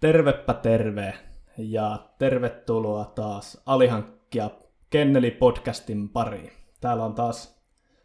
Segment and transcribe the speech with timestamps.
[0.00, 1.14] Tervepä terve
[1.58, 4.50] ja tervetuloa taas Alihankkija
[4.90, 6.52] Kenneli podcastin pariin.
[6.80, 7.60] Täällä on taas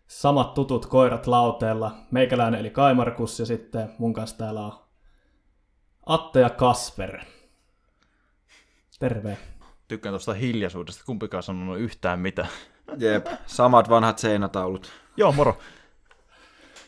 [0.07, 4.73] samat tutut koirat lauteella, meikäläinen eli Kaimarkus ja sitten mun kanssa täällä on
[6.05, 7.19] Atte ja Kasper.
[8.99, 9.37] Terve.
[9.87, 12.49] Tykkään tuosta hiljaisuudesta, kumpikaan sanonut yhtään mitään.
[12.97, 14.91] Jep, samat vanhat seinätaulut.
[15.17, 15.57] Joo, moro.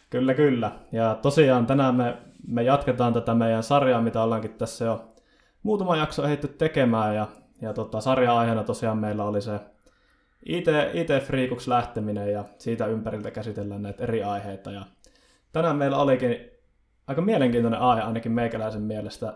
[0.10, 0.72] Kyllä, kyllä.
[0.92, 2.18] Ja tosiaan tänään me,
[2.48, 5.14] me jatketaan tätä meidän sarjaa, mitä ollaankin tässä jo
[5.64, 7.16] muutama jakso ehditty tekemään.
[7.16, 7.28] Ja,
[7.62, 9.60] ja tota, sarja-aiheena tosiaan meillä oli se
[10.46, 14.72] IT, IT-friikuksi lähteminen ja siitä ympäriltä käsitellään näitä eri aiheita.
[14.72, 14.86] Ja
[15.54, 16.52] tänään meillä olikin
[17.08, 19.34] aika mielenkiintoinen aihe ainakin meikäläisen mielestä,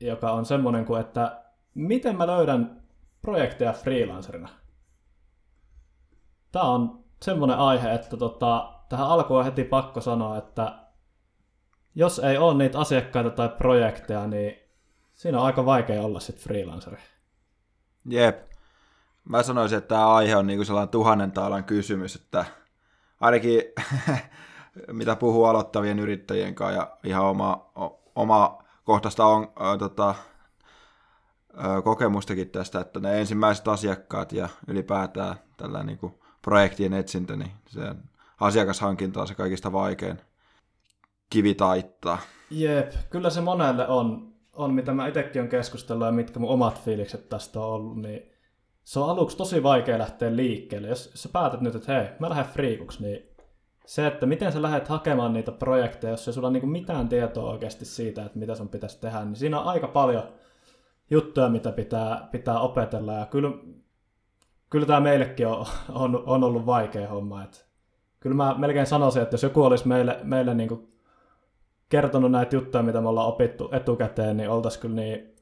[0.00, 1.42] joka on semmoinen kuin, että
[1.74, 2.82] miten mä löydän
[3.22, 4.48] projekteja freelancerina.
[6.52, 10.74] Tämä on semmoinen aihe, että tota, tähän alkuun on heti pakko sanoa, että
[11.94, 14.54] jos ei ole niitä asiakkaita tai projekteja, niin
[15.14, 16.96] siinä on aika vaikea olla sitten freelanceri.
[18.04, 18.50] Jep.
[19.24, 22.44] Mä sanoisin, että tämä aihe on niinku sellainen tuhannen taalan kysymys, että
[23.20, 23.62] ainakin
[24.92, 27.70] mitä puhuu aloittavien yrittäjien kanssa ja ihan oma,
[28.14, 35.82] oma kohtaista on, äh, tota, äh, kokemustakin tästä, että ne ensimmäiset asiakkaat ja ylipäätään tällä
[35.82, 37.80] niinku projektien etsintä, niin se
[38.42, 40.18] asiakashankinta on se kaikista vaikein
[41.30, 42.18] kivi taittaa.
[42.50, 46.84] Jep, kyllä se monelle on, on mitä mä itsekin on keskustellut ja mitkä mun omat
[46.84, 48.32] fiilikset tästä on ollut, niin
[48.84, 50.88] se on aluksi tosi vaikea lähteä liikkeelle.
[50.88, 53.28] Jos, sä päätät nyt, että hei, mä lähden friikuksi, niin
[53.86, 57.50] se, että miten sä lähdet hakemaan niitä projekteja, jos ei sulla ole niin mitään tietoa
[57.50, 60.22] oikeasti siitä, että mitä sun pitäisi tehdä, niin siinä on aika paljon
[61.10, 63.12] juttuja, mitä pitää, pitää opetella.
[63.12, 63.50] Ja kyllä,
[64.70, 67.44] kyllä tämä meillekin on, on, on ollut vaikea homma.
[67.44, 67.71] Että
[68.22, 70.88] kyllä mä melkein sanoisin, että jos joku olisi meille, meille niin
[71.88, 75.34] kertonut näitä juttuja, mitä me ollaan opittu etukäteen, niin oltaisiin kyllä niin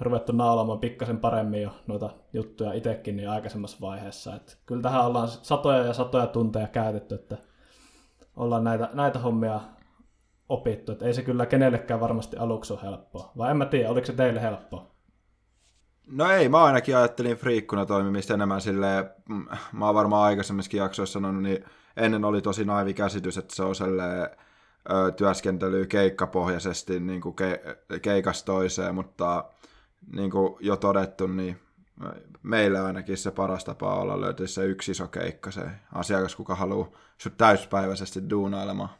[0.00, 4.34] ruvettu naulamaan pikkasen paremmin jo noita juttuja itsekin niin aikaisemmassa vaiheessa.
[4.34, 7.36] Että kyllä tähän ollaan satoja ja satoja tunteja käytetty, että
[8.36, 9.60] ollaan näitä, näitä hommia
[10.48, 10.92] opittu.
[10.92, 13.32] Että ei se kyllä kenellekään varmasti aluksi ole helppoa.
[13.38, 14.96] Vai en mä tiedä, oliko se teille helppoa?
[16.06, 21.12] No ei, mä ainakin ajattelin friikkuna toimimista enemmän silleen, mm, mä oon varmaan aikaisemmissakin jaksoissa
[21.12, 21.64] sanonut, niin
[21.96, 24.28] ennen oli tosi naivi käsitys, että se on sellainen
[25.16, 27.60] työskentely keikkapohjaisesti niin kuin ke,
[28.02, 29.44] keikasta toiseen, mutta
[30.12, 31.60] niin kuin jo todettu, niin
[32.42, 35.62] meillä ainakin se paras tapa olla löytyä se yksi iso keikka, se
[35.92, 38.90] asiakas, kuka haluaa sut täyspäiväisesti duunailemaan.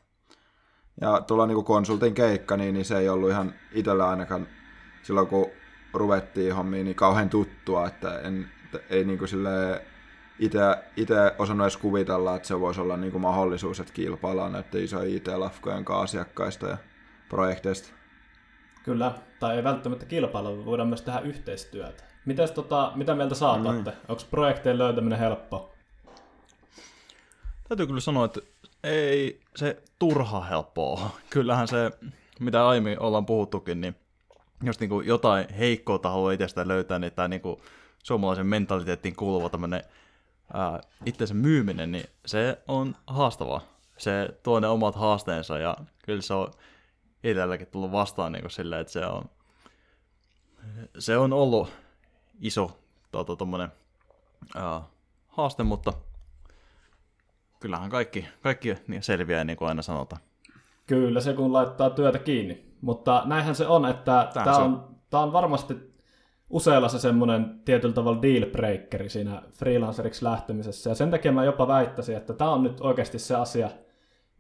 [1.01, 4.47] Ja tulla niin kuin konsultin keikka, niin, niin se ei ollut ihan itsellä ainakaan
[5.03, 5.47] silloin, kun
[5.95, 8.49] ruvettiin hommiin, niin kauhean tuttua, että en,
[8.91, 9.81] ei niin kuin silleen
[10.39, 15.17] itse osannut edes kuvitella, että se voisi olla niin kuin mahdollisuus, että kilpaillaan näiden isojen
[15.17, 16.77] IT-lafkojen kanssa asiakkaista ja
[17.29, 17.89] projekteista.
[18.85, 22.05] Kyllä, tai ei välttämättä kilpailla, voidaan myös tehdä yhteistyötä.
[22.27, 23.91] Mites, tota, mitä mieltä saatatte?
[23.91, 23.97] Mm.
[24.09, 25.73] Onko projektien löytäminen helppo?
[27.69, 28.41] Täytyy kyllä sanoa, että
[28.85, 31.11] ei se turha helppoa.
[31.31, 31.91] Kyllähän se,
[32.41, 33.97] mitä aiemmin ollaan puhuttukin, niin
[34.63, 37.61] jos niin kuin jotain heikkoa haluaa itsestä löytää, niin tämä niin kuin
[38.03, 39.83] suomalaisen mentaliteettiin kuuluva tämmöinen
[40.53, 43.61] ää, itsensä myyminen, niin se on haastavaa.
[43.99, 46.51] Se tuo ne omat haasteensa ja kyllä se on
[47.25, 49.25] itselläkin tullut vastaan niin silleen, että se on,
[50.99, 51.73] se on ollut
[52.41, 52.79] iso
[53.13, 53.73] tuota, tommonen,
[54.57, 54.83] ää,
[55.29, 55.93] haaste, mutta
[57.61, 60.23] kyllähän kaikki, kaikki niin selviää niin kuin aina sanotaan.
[60.87, 62.67] Kyllä se, kun laittaa työtä kiinni.
[62.81, 65.96] Mutta näinhän se on, että tämä on, tää on varmasti
[66.51, 70.91] useilla se semmoinen tietyllä tavalla deal breakeri siinä freelanceriksi lähtemisessä.
[70.91, 73.71] Ja sen takia mä jopa väittäisin, että tämä on nyt oikeasti se asia,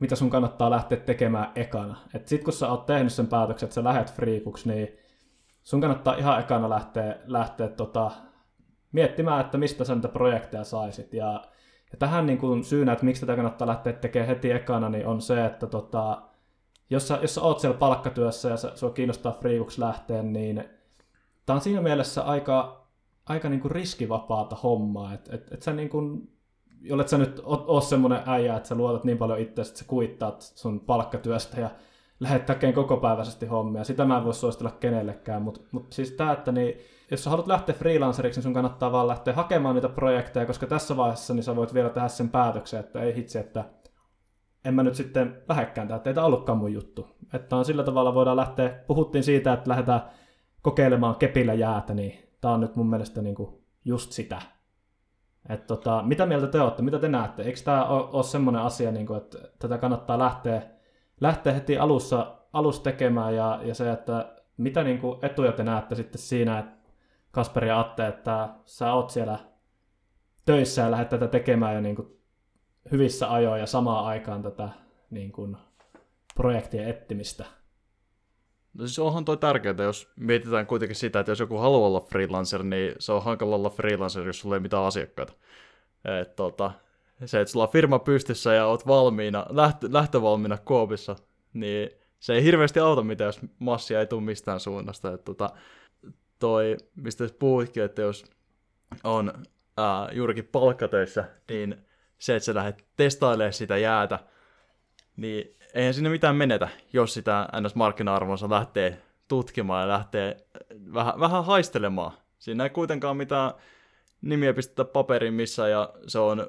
[0.00, 1.96] mitä sun kannattaa lähteä tekemään ekana.
[2.14, 4.88] Että sit kun sä oot tehnyt sen päätöksen, että sä lähet friikuksi, niin
[5.62, 8.10] sun kannattaa ihan ekana lähteä, lähteä tota,
[8.92, 11.14] miettimään, että mistä sä niitä projekteja saisit.
[11.14, 11.44] Ja,
[11.92, 15.20] ja tähän niin kuin syynä, että miksi tätä kannattaa lähteä tekemään heti ekana, niin on
[15.20, 16.22] se, että tota,
[16.90, 20.75] jos, sä, jos sä oot siellä palkkatyössä ja sua kiinnostaa friikuksi lähteä, niin
[21.46, 22.86] tämä on siinä mielessä aika,
[23.26, 26.32] aika niin kuin riskivapaata hommaa, että et, et sä niin kuin,
[26.80, 30.42] jollet sä nyt ole semmoinen äijä, että sä luotat niin paljon itseäsi, että sä kuittaat
[30.42, 31.70] sun palkkatyöstä ja
[32.20, 33.84] lähdet tekemään kokopäiväisesti hommia.
[33.84, 36.78] Sitä mä en voi suositella kenellekään, mutta mut siis tämä, että niin,
[37.10, 40.96] jos sä haluat lähteä freelanceriksi, niin sun kannattaa vaan lähteä hakemaan niitä projekteja, koska tässä
[40.96, 43.64] vaiheessa niin sä voit vielä tehdä sen päätöksen, että ei hitse, että
[44.64, 47.08] en mä nyt sitten lähekkään tätä, että ei tämä ollutkaan mun juttu.
[47.32, 50.10] Että on sillä tavalla voidaan lähteä, puhuttiin siitä, että lähdetään
[50.66, 54.42] kokeilemaan kepillä jäätä, niin tämä on nyt mun mielestä niin kuin just sitä.
[55.48, 56.82] Et tota, mitä mieltä te olette?
[56.82, 57.42] Mitä te näette?
[57.42, 60.62] Eikö tämä ole, semmoinen asia, niin kuin, että tätä kannattaa lähteä,
[61.20, 65.94] lähteä heti alussa, alussa tekemään ja, ja se, että mitä niin kuin etuja te näette
[65.94, 66.90] sitten siinä, että
[67.30, 69.38] Kasperi ja Atte, että sä oot siellä
[70.46, 72.08] töissä ja lähdet tätä tekemään jo niin kuin
[72.92, 74.68] hyvissä ajoin ja samaan aikaan tätä
[75.10, 75.56] niin kuin
[76.34, 77.44] projektien ettimistä?
[78.78, 82.62] No siis onhan toi tärkeää, jos mietitään kuitenkin sitä, että jos joku haluaa olla freelancer,
[82.62, 85.32] niin se on hankala olla freelancer, jos sulla ei mitään asiakkaita.
[86.20, 86.70] Et, tota,
[87.24, 91.16] se, että sulla on firma pystyssä ja oot valmiina, lähtö, lähtövalmiina koopissa,
[91.52, 91.90] niin
[92.20, 95.12] se ei hirveästi auta mitään, jos massia ei tule mistään suunnasta.
[95.12, 95.50] Et, tota,
[96.38, 98.24] toi, mistä puhuitkin, että jos
[99.04, 99.32] on
[99.76, 101.76] ää, juurikin palkkatöissä, niin
[102.18, 104.18] se, että sä lähdet testailemaan sitä jäätä,
[105.16, 110.36] niin eihän sinne mitään menetä, jos sitä NS-markkina-arvonsa lähtee tutkimaan ja lähtee
[110.94, 112.12] vähän, vähän haistelemaan.
[112.38, 113.52] Siinä ei kuitenkaan mitään
[114.22, 116.46] nimiä pistetä paperiin missä ja se on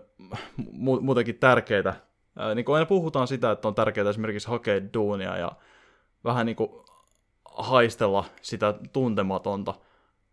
[0.62, 1.96] mu- muutenkin tärkeää.
[2.36, 5.52] Ää, niin kuin aina puhutaan sitä, että on tärkeää esimerkiksi hakea duunia ja
[6.24, 6.70] vähän niin kuin
[7.46, 9.74] haistella sitä tuntematonta,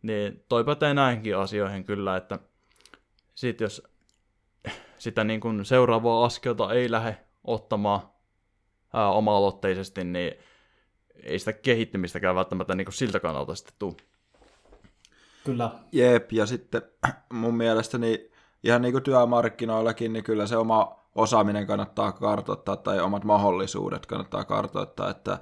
[0.03, 2.39] niin toi pätee näinkin asioihin kyllä, että
[3.35, 3.83] sit jos
[4.99, 8.14] sitä niin kuin seuraavaa askelta ei lähde ottamaan
[8.95, 10.35] ää, oma-aloitteisesti, niin
[11.23, 13.95] ei sitä kehittymistäkään välttämättä niin kuin siltä kannalta sitten tule.
[15.45, 15.71] Kyllä.
[15.93, 16.83] Jep, ja sitten
[17.33, 18.19] mun mielestä niin
[18.65, 24.45] ihan niin kuin työmarkkinoillakin, niin kyllä se oma osaaminen kannattaa kartoittaa tai omat mahdollisuudet kannattaa
[24.45, 25.39] kartoittaa, että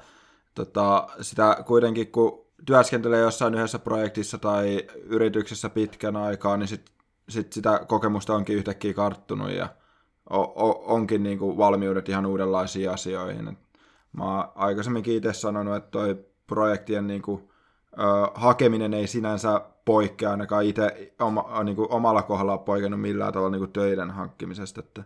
[0.55, 6.91] tota, sitä kuitenkin kun työskentelee jossain yhdessä projektissa tai yrityksessä pitkän aikaa, niin sit,
[7.29, 9.69] sit sitä kokemusta onkin yhtäkkiä karttunut ja
[10.31, 13.49] o, o, onkin niin kuin valmiudet ihan uudenlaisiin asioihin.
[13.49, 13.59] Et
[14.13, 17.49] mä oon aikaisemminkin itse sanonut, että toi projektien niin kuin,
[17.93, 18.03] ö,
[18.35, 23.61] hakeminen ei sinänsä poikkea ainakaan itse oma, niin kuin omalla kohdalla poikennut millään tavalla niin
[23.61, 25.05] kuin töiden hankkimisesta että,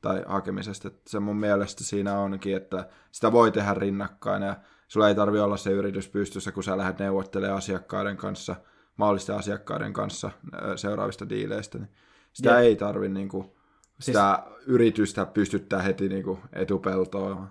[0.00, 0.88] tai hakemisesta.
[0.88, 4.56] Että se mun mielestä siinä onkin, että sitä voi tehdä rinnakkain ja
[4.88, 8.56] sulla ei tarvi olla se yritys pystyssä, kun sä lähdet neuvottelemaan asiakkaiden kanssa,
[8.96, 10.30] mahdollisten asiakkaiden kanssa
[10.76, 11.90] seuraavista diileistä, niin
[12.32, 12.58] sitä ja.
[12.58, 13.50] ei tarvi niin kuin,
[14.00, 14.66] sitä siis...
[14.66, 17.48] yritystä pystyttää heti niin kuin etupeltoon.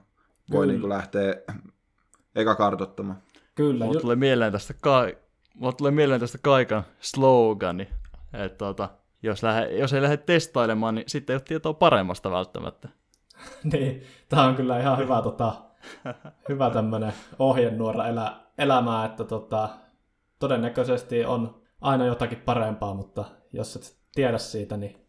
[0.51, 1.35] Voi niin kuin lähteä
[2.35, 3.17] eka kartottamaan.
[3.55, 3.85] Kyllä.
[3.85, 5.07] Mulla tulee mieleen tästä, ka-
[5.55, 7.89] Mulla tulee mieleen tästä Kaikan slogani,
[8.33, 8.89] että tota,
[9.23, 12.89] jos, lähe, jos ei lähde testailemaan, niin sitten ei ole tietoa paremmasta välttämättä.
[13.73, 15.53] niin, tämä on kyllä ihan hyvä, tota,
[16.49, 19.69] hyvä tämmöinen ohjenuora elä, elämää, että tota,
[20.39, 25.02] todennäköisesti on aina jotakin parempaa, mutta jos et tiedä siitä, niin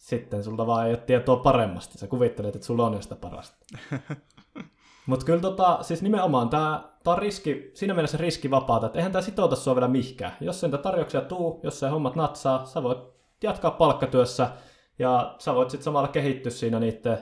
[0.00, 1.98] sitten sulta vaan ei ole tietoa paremmasta.
[1.98, 3.66] Sä kuvittelet, että sulla on jo sitä parasta.
[5.06, 9.56] Mutta kyllä tota, siis nimenomaan tämä on riski, siinä mielessä riskivapaata, että eihän tämä sitouta
[9.56, 10.32] sua vielä mihkään.
[10.40, 12.98] Jos sen tarjouksia tuu, jos se hommat natsaa, sä voit
[13.42, 14.50] jatkaa palkkatyössä
[14.98, 17.18] ja sä voit sitten samalla kehittyä siinä niiden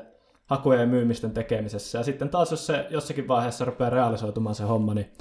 [0.47, 1.99] hakujen ja myymisten tekemisessä.
[1.99, 5.13] Ja sitten taas, jos se jossakin vaiheessa rupeaa realisoitumaan se homma, niin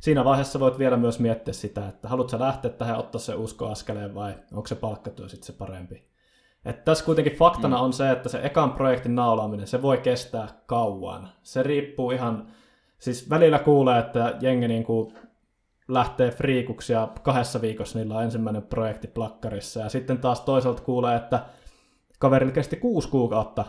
[0.00, 4.34] siinä vaiheessa voit vielä myös miettiä sitä, että haluatko lähteä tähän ottaa se uskoaskeleen vai
[4.52, 6.08] onko se palkkatyö sitten se parempi.
[6.68, 7.82] Että tässä kuitenkin faktana mm.
[7.82, 11.28] on se, että se ekan projektin naulaaminen, se voi kestää kauan.
[11.42, 12.46] Se riippuu ihan,
[12.98, 15.14] siis välillä kuulee, että jengi niin kuin
[15.88, 19.80] lähtee friikuksi ja kahdessa viikossa niillä on ensimmäinen projekti plakkarissa.
[19.80, 21.44] Ja sitten taas toisaalta kuulee, että
[22.18, 23.64] kaverilla kesti kuusi kuukautta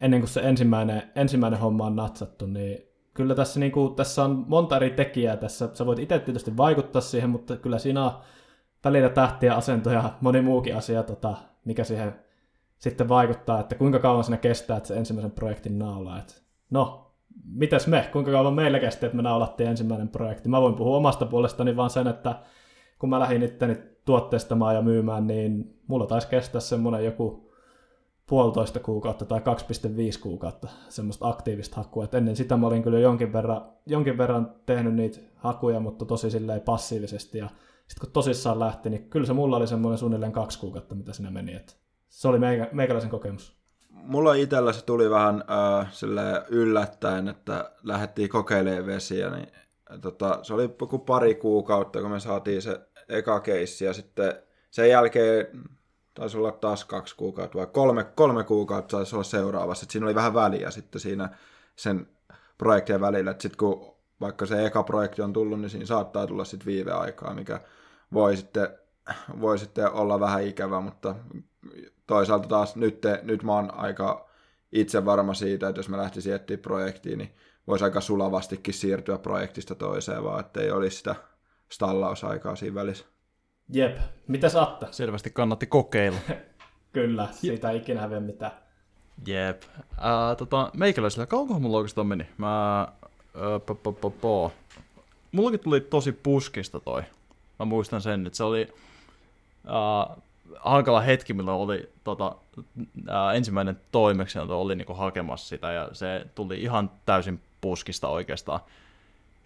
[0.00, 2.78] ennen kuin se ensimmäinen, ensimmäinen homma on natsattu, niin
[3.14, 5.68] kyllä tässä, niin kuin, tässä on monta eri tekijää tässä.
[5.72, 8.10] Sä voit itse tietysti vaikuttaa siihen, mutta kyllä siinä on
[8.84, 12.14] välillä tähtiä, asentoja ja moni muukin asia, tota, mikä siihen
[12.78, 16.18] sitten vaikuttaa, että kuinka kauan sinne kestää, että se ensimmäisen projektin naulaa.
[16.18, 16.34] Että,
[16.70, 17.12] no,
[17.44, 20.48] mitäs me, kuinka kauan meillä kesti, että me naulattiin ensimmäinen projekti.
[20.48, 22.40] Mä voin puhua omasta puolestani vaan sen, että
[22.98, 27.50] kun mä lähdin itteni tuotteistamaan ja myymään, niin mulla taisi kestää semmoinen joku
[28.26, 29.44] puolitoista kuukautta tai 2,5
[30.22, 32.04] kuukautta semmoista aktiivista hakua.
[32.04, 36.30] Et ennen sitä mä olin kyllä jonkin verran, jonkin verran tehnyt niitä hakuja, mutta tosi
[36.30, 37.38] silleen passiivisesti.
[37.38, 37.48] Ja
[37.88, 41.30] sitten kun tosissaan lähti, niin kyllä se mulla oli semmoinen suunnilleen kaksi kuukautta, mitä siinä
[41.30, 41.54] meni.
[41.54, 41.78] Et
[42.08, 43.56] se oli meikä, meikäläisen kokemus.
[43.90, 45.44] Mulla itsellä se tuli vähän
[45.80, 45.92] äh,
[46.48, 49.48] yllättäen, että lähdettiin kokeilemaan vesiä, niin
[50.00, 54.34] tota, se oli joku pari kuukautta, kun me saatiin se eka keissi, ja sitten
[54.70, 55.46] sen jälkeen
[56.14, 59.84] taisi olla taas kaksi kuukautta vai kolme, kolme kuukautta taisi olla seuraavassa.
[59.84, 61.28] Et siinä oli vähän väliä sitten siinä
[61.76, 62.08] sen
[62.58, 66.44] projektien välillä, että sitten kun vaikka se eka projekti on tullut, niin siinä saattaa tulla
[66.44, 67.60] sitten viiveaikaa, mikä
[68.12, 68.68] voi sitten,
[69.40, 71.14] voi sitten olla vähän ikävä, mutta
[72.06, 74.30] toisaalta taas nyt, nyt mä oon aika
[74.72, 79.74] itse varma siitä, että jos mä lähtisin etsiä projektiin, niin voisi aika sulavastikin siirtyä projektista
[79.74, 81.14] toiseen, vaan ettei olisi sitä
[81.72, 83.06] stallausaikaa siinä välissä.
[83.72, 83.98] Jep.
[84.28, 84.86] Mitä saatte?
[84.90, 86.18] Selvästi kannatti kokeilla.
[86.92, 88.52] Kyllä, siitä ei ikinä häviä mitään.
[89.26, 89.62] Jep.
[89.98, 92.26] Äh, tota, meikäläisellä, kauankohan mulla oikeastaan meni?
[92.38, 92.88] Mä...
[93.36, 94.52] Äh, po.
[95.32, 97.02] mullakin tuli tosi puskista toi.
[97.58, 98.68] Mä muistan sen, että se oli
[99.64, 100.22] uh,
[100.58, 102.64] hankala hetki, milloin oli tota, uh,
[103.34, 108.60] ensimmäinen toimeksianto oli niinku hakemassa sitä, ja se tuli ihan täysin puskista oikeastaan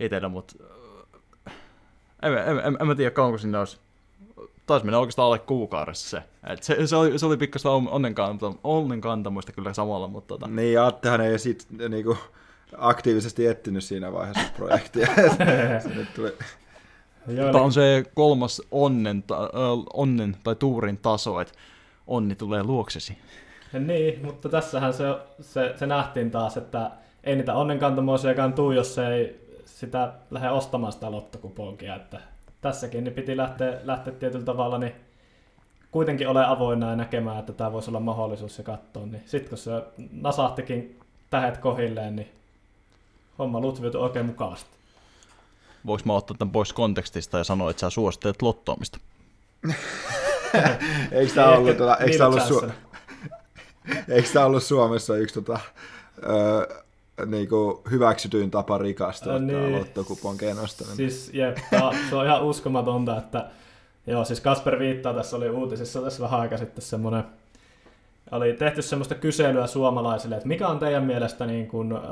[0.00, 0.54] itsellä, mutta
[2.23, 3.78] en, en, en, en, mä tiedä kauanko sinne olisi
[4.66, 6.23] taisi mennä oikeastaan alle kuukaudessa se.
[6.52, 7.70] Et se, se, oli, se oli pikkaista
[8.64, 10.28] onnenkantamuista kyllä samalla, mutta...
[10.28, 10.47] Tota...
[10.47, 12.16] Niin, Attehan ei sit niinku,
[12.78, 15.06] aktiivisesti etsinyt siinä vaiheessa projektia.
[15.94, 16.32] se tuli...
[17.36, 19.50] Tämä on se kolmas onnen, ta,
[19.92, 21.54] onnen tai tuurin taso, että
[22.06, 23.18] onni tulee luoksesi.
[23.78, 25.04] Niin, mutta tässähän se,
[25.40, 26.90] se, se nähtiin taas, että
[27.24, 32.20] ei niitä onnenkantamuosiakaan tuu, jos ei sitä lähde ostamaan sitä lottokuponkia, että
[32.60, 34.94] tässäkin niin piti lähteä, lähteä tietyllä tavalla niin
[35.90, 39.06] kuitenkin ole avoinna ja näkemään, että tämä voisi olla mahdollisuus ja katsoa.
[39.06, 39.70] Niin sitten kun se
[40.12, 40.98] nasahtikin
[41.30, 42.28] tähet kohilleen, niin
[43.40, 44.70] homma lutviutui oikein mukavasti.
[45.87, 48.99] Voisi mä ottaa tämän pois kontekstista ja sanoa, että sä suosittelet lottoamista?
[51.12, 52.70] eikö tämä ollut, tuota, eikö tämä ollut, Su-
[54.14, 55.61] eikö tämä ollut Suomessa yksi tota,
[56.23, 56.82] öö,
[57.26, 59.73] niin kuin hyväksytyin tapa rikastua, no, niin.
[59.73, 60.97] lottokuponkeen nostaminen.
[60.97, 61.59] Siis jep,
[62.11, 63.50] se on ihan uskomatonta, että
[64.06, 67.25] joo, siis Kasper viittaa, tässä oli uutisissa tässä vähän aika sitten semmoinen,
[68.32, 72.02] oli tehty semmoista kyselyä suomalaisille, että mikä on teidän mielestä niin kuin, äh,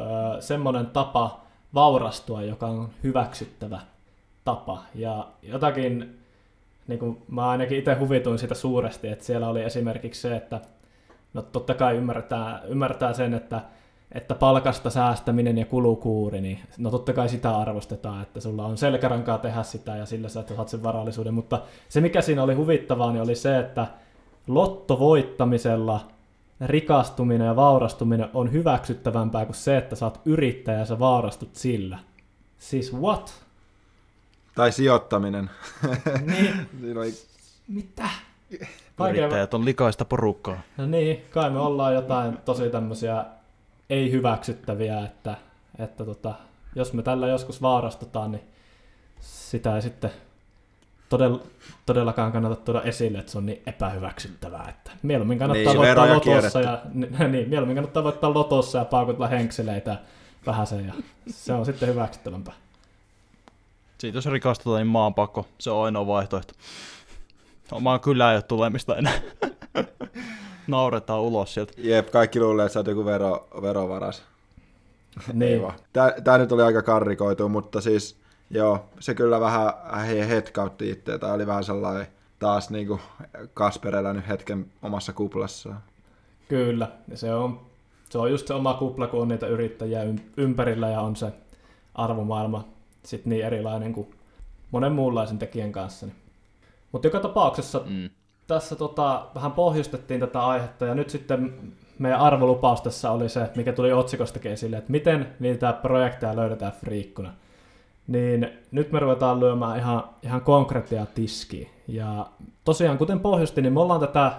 [0.41, 1.41] semmoinen tapa
[1.75, 3.81] vaurastua, joka on hyväksyttävä
[4.45, 4.83] tapa.
[4.95, 6.19] Ja jotakin,
[6.89, 10.61] niin kuin mä ainakin itse huvituin sitä suuresti, että siellä oli esimerkiksi se, että
[11.35, 13.61] no totta kai ymmärtää, ymmärtää sen, että
[14.13, 19.39] että palkasta säästäminen ja kulukuuri, niin no totta kai sitä arvostetaan, että sulla on selkärankaa
[19.39, 23.23] tehdä sitä ja sillä sä saat sen varallisuuden, mutta se mikä siinä oli huvittavaa, niin
[23.23, 23.87] oli se, että
[24.49, 26.09] lottovoittamisella
[26.61, 31.99] rikastuminen ja vaurastuminen on hyväksyttävämpää kuin se, että sä oot yrittäjä ja sä vaurastut sillä.
[32.59, 33.45] Siis what?
[34.55, 35.51] Tai sijoittaminen.
[36.27, 36.99] Niin.
[36.99, 37.15] Oli...
[37.69, 38.09] Mitä?
[39.09, 40.61] Yrittäjät on likaista porukkaa.
[40.77, 43.25] No niin, kai me ollaan jotain tosi tämmöisiä
[43.91, 45.37] ei hyväksyttäviä, että,
[45.79, 46.35] että tota,
[46.75, 48.43] jos me tällä joskus vaarastutaan, niin
[49.21, 50.11] sitä ei sitten
[51.09, 51.41] todella,
[51.87, 54.67] todellakaan kannata tuoda esille, että se on niin epähyväksyttävää.
[54.69, 56.81] Että mieluummin kannattaa niin, voittaa lotossa ja,
[57.29, 59.99] niin, mieluummin kannattaa voittaa lotossa ja paukutella henkseleitä
[60.47, 60.95] vähän sen, ja
[61.27, 62.55] se on sitten hyväksyttävämpää.
[63.99, 65.47] Siitä jos rikastutaan, niin maan pakko.
[65.59, 66.55] Se on ainoa vaihtoehto.
[67.73, 69.21] Omaa kyllä ei ole tulemista enää.
[70.69, 71.73] nauretaan ulos sieltä.
[71.77, 74.23] Jep, kaikki luulee, että sä oot joku vero, verovaras.
[75.33, 75.63] Niin.
[75.93, 78.18] Tää, tää nyt oli aika karrikoitu, mutta siis
[78.51, 79.73] joo, se kyllä vähän
[80.29, 81.19] hetkautti itse.
[81.19, 82.07] Tää oli vähän sellainen
[82.39, 83.01] taas niinku
[83.55, 85.83] Kasper elänyt hetken omassa kuplassaan.
[86.49, 87.61] Kyllä, ja se on,
[88.11, 90.03] se on just se oma kupla, kun on niitä yrittäjiä
[90.37, 91.33] ympärillä ja on se
[91.95, 92.65] arvomaailma
[93.03, 94.11] sitten niin erilainen kuin
[94.71, 96.07] monen muunlaisen tekijän kanssa.
[96.93, 98.11] Mutta joka tapauksessa mm
[98.49, 101.55] tässä tota, vähän pohjustettiin tätä aihetta ja nyt sitten
[101.99, 107.33] meidän arvolupaus tässä oli se, mikä tuli otsikostakin esille, että miten niitä projekteja löydetään friikkuna.
[108.09, 111.69] Niin nyt me ruvetaan lyömään ihan, ihan konkreettia tiskiä.
[111.89, 112.27] Ja
[112.65, 114.33] tosiaan, kuten pohjustin, niin me ollaan tätä,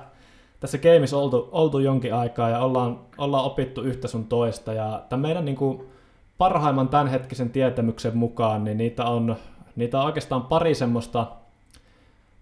[0.59, 4.73] tässä gameissa oltu, oltu jonkin aikaa ja ollaan, ollaan opittu yhtä sun toista.
[4.73, 5.89] Ja tämän meidän niin kuin,
[6.37, 9.35] parhaimman tämänhetkisen tietämyksen mukaan, niin niitä on,
[9.75, 11.27] niitä on oikeastaan pari semmoista,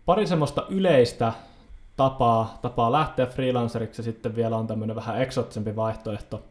[0.06, 1.34] pari semmoista yleistä
[1.98, 6.42] tapaa, tapaa lähteä freelanceriksi ja sitten vielä on tämmöinen vähän eksotsempi vaihtoehto,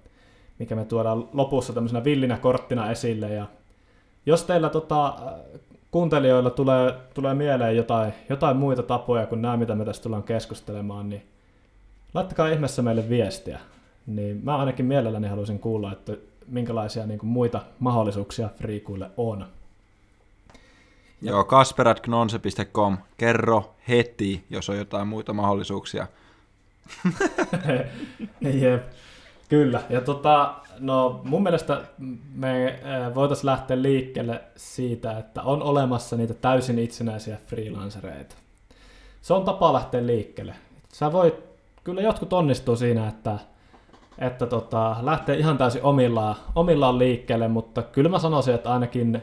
[0.58, 3.28] mikä me tuodaan lopussa tämmöisenä villinä korttina esille.
[3.28, 3.46] Ja
[4.26, 5.16] jos teillä tota,
[5.90, 11.08] kuuntelijoilla tulee, tulee mieleen jotain, jotain muita tapoja kuin nämä, mitä me tässä tullaan keskustelemaan,
[11.08, 11.22] niin
[12.14, 13.60] laittakaa ihmeessä meille viestiä.
[14.06, 16.16] Niin mä ainakin mielelläni haluaisin kuulla, että
[16.46, 19.46] minkälaisia niin kuin, muita mahdollisuuksia friikuille on.
[21.22, 22.98] Joo, kasperatgnonse.com.
[23.16, 26.06] Kerro heti, jos on jotain muita mahdollisuuksia.
[28.60, 28.82] Jep,
[29.48, 29.82] kyllä.
[29.90, 31.80] Ja tota, no mun mielestä
[32.34, 38.34] me eh, voitaisiin lähteä liikkeelle siitä, että on olemassa niitä täysin itsenäisiä freelancereita.
[39.22, 40.54] Se on tapa lähteä liikkeelle.
[40.92, 41.34] Sä voit,
[41.84, 43.38] kyllä jotkut onnistuu siinä, että,
[44.18, 49.22] että tota, lähtee ihan täysin omillaan, omillaan liikkeelle, mutta kyllä mä sanoisin, että ainakin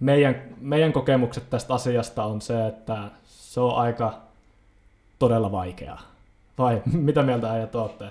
[0.00, 4.14] meidän, meidän kokemukset tästä asiasta on se, että se on aika
[5.18, 6.00] todella vaikeaa.
[6.58, 8.10] Vai mitä mieltä äijät olette?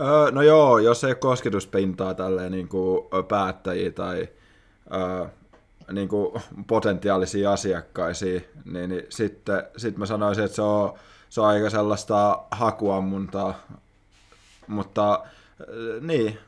[0.00, 4.28] Öö, no joo, jos ei kosketuspintaa tälleen niin kuin päättäjiä tai
[4.94, 5.26] öö,
[5.92, 10.94] niin kuin potentiaalisia asiakkaisia, niin, niin sitten sit mä sanoisin, että se on,
[11.28, 13.54] se on aika sellaista hakuammuntaa.
[14.66, 15.24] Mutta
[16.00, 16.38] niin,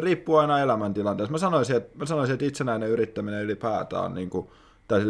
[0.00, 1.32] riippuu aina elämäntilanteesta.
[1.32, 4.48] Mä sanoisin, että, mä sanoisin, että itsenäinen yrittäminen ylipäätään on niin kuin,
[4.88, 5.00] tai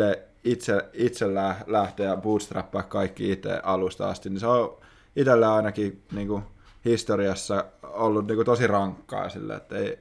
[0.45, 1.27] itse, itse
[1.67, 4.77] lähteä ja bootstrappaa kaikki itse alusta asti, niin se on
[5.17, 6.43] itsellä ainakin niin kuin,
[6.87, 9.99] historiassa ollut niin kuin, tosi rankkaa sille, että ei,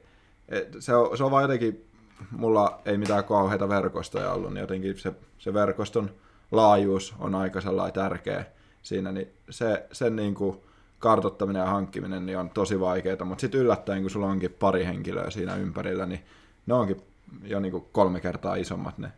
[0.50, 1.86] et, se, on, se on vaan jotenkin,
[2.32, 6.10] mulla ei mitään kauheita verkostoja ollut, niin jotenkin se, se verkoston
[6.52, 8.46] laajuus on aika sellainen tärkeä
[8.82, 10.58] siinä, niin se, sen niin kuin,
[11.00, 15.30] kartottaminen ja hankkiminen niin on tosi vaikeaa, mutta sitten yllättäen, kun sulla onkin pari henkilöä
[15.30, 16.26] siinä ympärillä, niin
[16.66, 17.02] ne onkin
[17.44, 19.12] jo niin kuin kolme kertaa isommat ne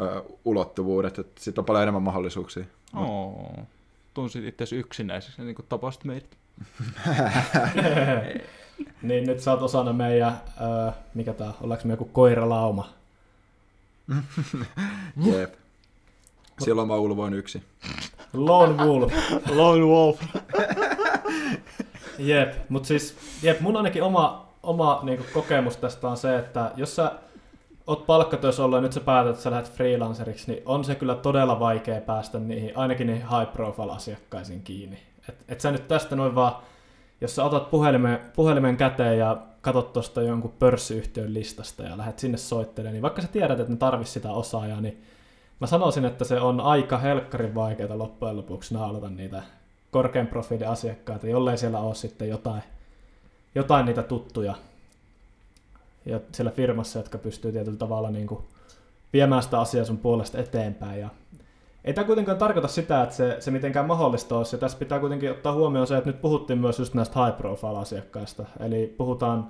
[0.00, 2.64] ö, ulottuvuudet, että sitten on paljon enemmän mahdollisuuksia.
[2.96, 3.58] Oh.
[4.14, 6.36] Tunsit itse yksinäiseksi, niin kuin tapasit meidät.
[9.02, 12.88] niin nyt sä oot osana meidän, ö, mikä tää, ollaanko me joku koiralauma?
[15.32, 15.54] Jep.
[16.60, 17.62] Silloin mä ulvoin yksi.
[18.32, 19.12] Lone Wolf.
[19.50, 20.20] Lone Wolf.
[22.18, 26.96] jep, mutta siis, jep, mun ainakin oma, oma niinku, kokemus tästä on se, että jos
[26.96, 27.12] sä
[27.86, 31.14] oot palkkatyössä ollut ja nyt sä päätät, että sä lähdet freelanceriksi, niin on se kyllä
[31.14, 35.13] todella vaikea päästä niihin, ainakin niihin high profile asiakkaisiin kiinni.
[35.28, 36.62] Et, et sä nyt tästä noin vaan,
[37.20, 42.38] jos sä otat puhelimen, puhelimen käteen ja katot tuosta jonkun pörssiyhtiön listasta ja lähdet sinne
[42.38, 45.02] soittelemaan, niin vaikka sä tiedät, että ne tarvitsisi sitä osaajaa, niin
[45.60, 49.42] mä sanoisin, että se on aika helkkarin vaikeaa loppujen lopuksi naulata niitä
[49.90, 52.62] korkean profiilin asiakkaita, jollei siellä ole sitten jotain,
[53.54, 54.54] jotain niitä tuttuja
[56.06, 58.44] ja siellä firmassa, jotka pystyy tietyllä tavalla niin kuin
[59.12, 61.00] viemään sitä asiaa sun puolesta eteenpäin.
[61.00, 61.08] Ja
[61.84, 65.30] ei tämä kuitenkaan tarkoita sitä, että se, se mitenkään mahdollista olisi, ja tässä pitää kuitenkin
[65.30, 69.48] ottaa huomioon se, että nyt puhuttiin myös just näistä high profile asiakkaista, eli puhutaan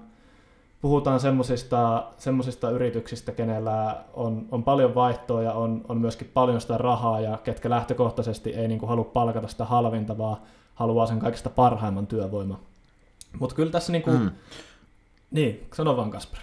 [0.85, 6.79] puhutaan semmoisista, semmoisista yrityksistä, kenellä on, on paljon vaihtoa ja on, on myöskin paljon sitä
[6.79, 10.37] rahaa ja ketkä lähtökohtaisesti ei niin kuin halua palkata sitä halvinta, vaan
[10.75, 12.59] haluaa sen kaikista parhaimman työvoiman.
[13.39, 14.31] Mutta kyllä tässä niin kuin, mm.
[15.31, 16.41] niin, sano vaan Kasper.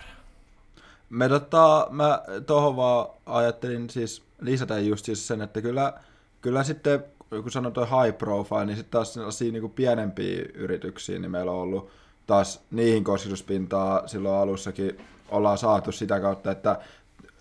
[1.10, 5.94] Me tota, mä tuohon vaan ajattelin siis lisätä just siis sen, että kyllä,
[6.42, 11.52] kyllä sitten, kun sanotaan high profile, niin sitten taas sellaisia niin pienempiä yrityksiä, niin meillä
[11.52, 11.90] on ollut
[12.28, 14.98] taas niihin kosketuspintaa silloin alussakin
[15.30, 16.80] ollaan saatu sitä kautta, että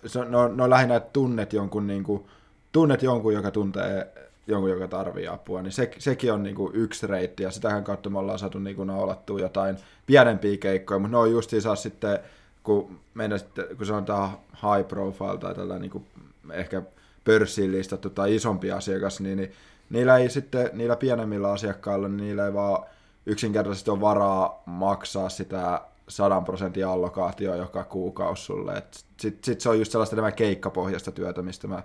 [0.07, 2.25] se, no, no lähinnä, että tunnet jonkun, niin kuin,
[2.73, 4.13] tunnet jonkun, joka tuntee
[4.47, 8.11] jonkun, joka tarvii apua, niin se, sekin on niin kuin yksi reitti, ja sitähän kautta
[8.11, 12.19] me ollaan saatu niin kuin naulattua jotain pienempiä keikkoja, mutta ne on saa sitten,
[12.63, 16.07] kun, meidän sitten, kun sanotaan high profile tai tällä niin
[16.53, 16.83] ehkä
[17.25, 19.53] pörssiin listattu tai isompi asiakas, niin, niin
[19.91, 22.85] niillä ei sitten, niillä pienemmillä asiakkailla, niin niillä ei vaan
[23.27, 28.83] yksinkertaisesti on varaa maksaa sitä 100 prosentin allokaatio joka kuukausi sulle.
[29.19, 31.83] Sitten sit se on just sellaista enemmän keikkapohjasta työtä, mistä mä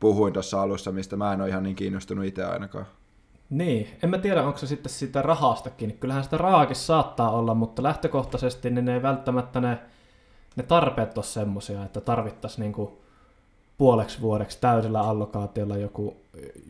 [0.00, 2.86] puhuin tuossa alussa, mistä mä en ole ihan niin kiinnostunut itse ainakaan.
[3.50, 5.98] Niin, en mä tiedä, onko se sitten sitä rahastakin.
[5.98, 9.78] Kyllähän sitä rahaakin saattaa olla, mutta lähtökohtaisesti niin ne ei välttämättä ne,
[10.56, 12.99] ne tarpeet ole semmoisia, että tarvittaisiin niinku
[13.80, 16.16] puoleksi vuodeksi täysillä allokaatiolla joku,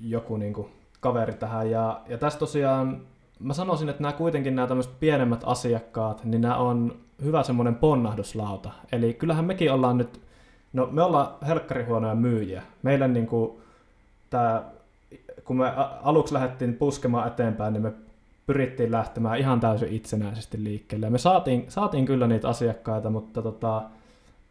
[0.03, 0.69] joku niinku
[1.01, 1.71] kaveri tähän.
[1.71, 3.01] Ja, ja tässä tosiaan
[3.39, 6.95] mä sanoisin, että nämä kuitenkin nämä tämmöiset pienemmät asiakkaat, niin nämä on
[7.25, 8.71] hyvä semmoinen ponnahduslauta.
[8.93, 10.21] Eli kyllähän mekin ollaan nyt,
[10.73, 12.63] no me ollaan helkkarihuonoja myyjiä.
[12.83, 13.53] Meillä niin kuin
[14.31, 14.65] tämä,
[15.45, 17.93] kun me aluksi lähdettiin puskemaan eteenpäin, niin me
[18.47, 21.11] pyrittiin lähtemään ihan täysin itsenäisesti liikkeelle.
[21.11, 23.83] Me saatiin, saatiin kyllä niitä asiakkaita, mutta tota,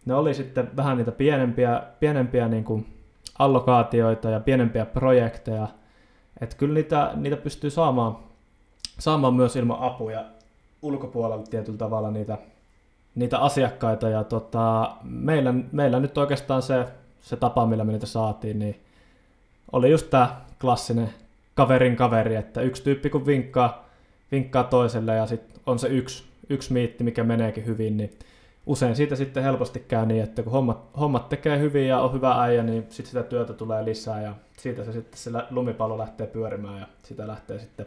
[0.05, 2.85] ne oli sitten vähän niitä pienempiä, pienempiä niin kuin
[3.39, 5.67] allokaatioita ja pienempiä projekteja.
[6.41, 8.17] Että kyllä niitä, niitä pystyy saamaan
[8.99, 10.25] saamaan myös ilman apuja
[10.81, 12.37] ulkopuolella tietyllä tavalla niitä,
[13.15, 14.09] niitä asiakkaita.
[14.09, 16.85] Ja tota, meillä, meillä nyt oikeastaan se,
[17.21, 18.79] se tapa, millä me niitä saatiin, niin
[19.71, 21.09] oli just tämä klassinen
[21.55, 23.85] kaverin kaveri, että yksi tyyppi kun vinkkaa,
[24.31, 28.19] vinkkaa toiselle ja sitten on se yksi, yksi miitti, mikä meneekin hyvin, niin
[28.65, 32.41] usein siitä sitten helposti käy niin, että kun hommat, hommat tekee hyvin ja on hyvä
[32.41, 36.79] äijä, niin sitten sitä työtä tulee lisää ja siitä se sitten se lumipallo lähtee pyörimään
[36.79, 37.85] ja sitä lähtee sitten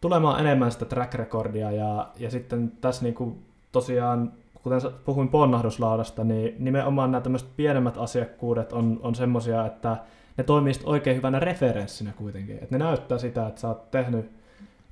[0.00, 6.24] tulemaan enemmän sitä track recordia ja, ja sitten tässä niin kuin tosiaan, kuten puhuin ponnahduslaudasta,
[6.24, 9.96] niin nimenomaan nämä tämmöiset pienemmät asiakkuudet on, on semmoisia, että
[10.36, 12.54] ne toimii oikein hyvänä referenssinä kuitenkin.
[12.54, 14.30] Että ne näyttää sitä, että sä oot tehnyt,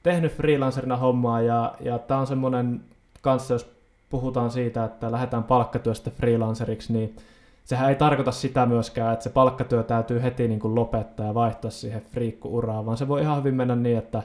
[0.03, 2.81] tehnyt freelancerina hommaa ja, ja tämä on semmoinen
[3.23, 3.82] kanssa, jos
[4.13, 7.17] puhutaan siitä, että lähdetään palkkatyöstä freelanceriksi, niin
[7.65, 11.71] sehän ei tarkoita sitä myöskään, että se palkkatyö täytyy heti niin kuin lopettaa ja vaihtaa
[11.71, 14.23] siihen friikku-uraan, vaan se voi ihan hyvin mennä niin, että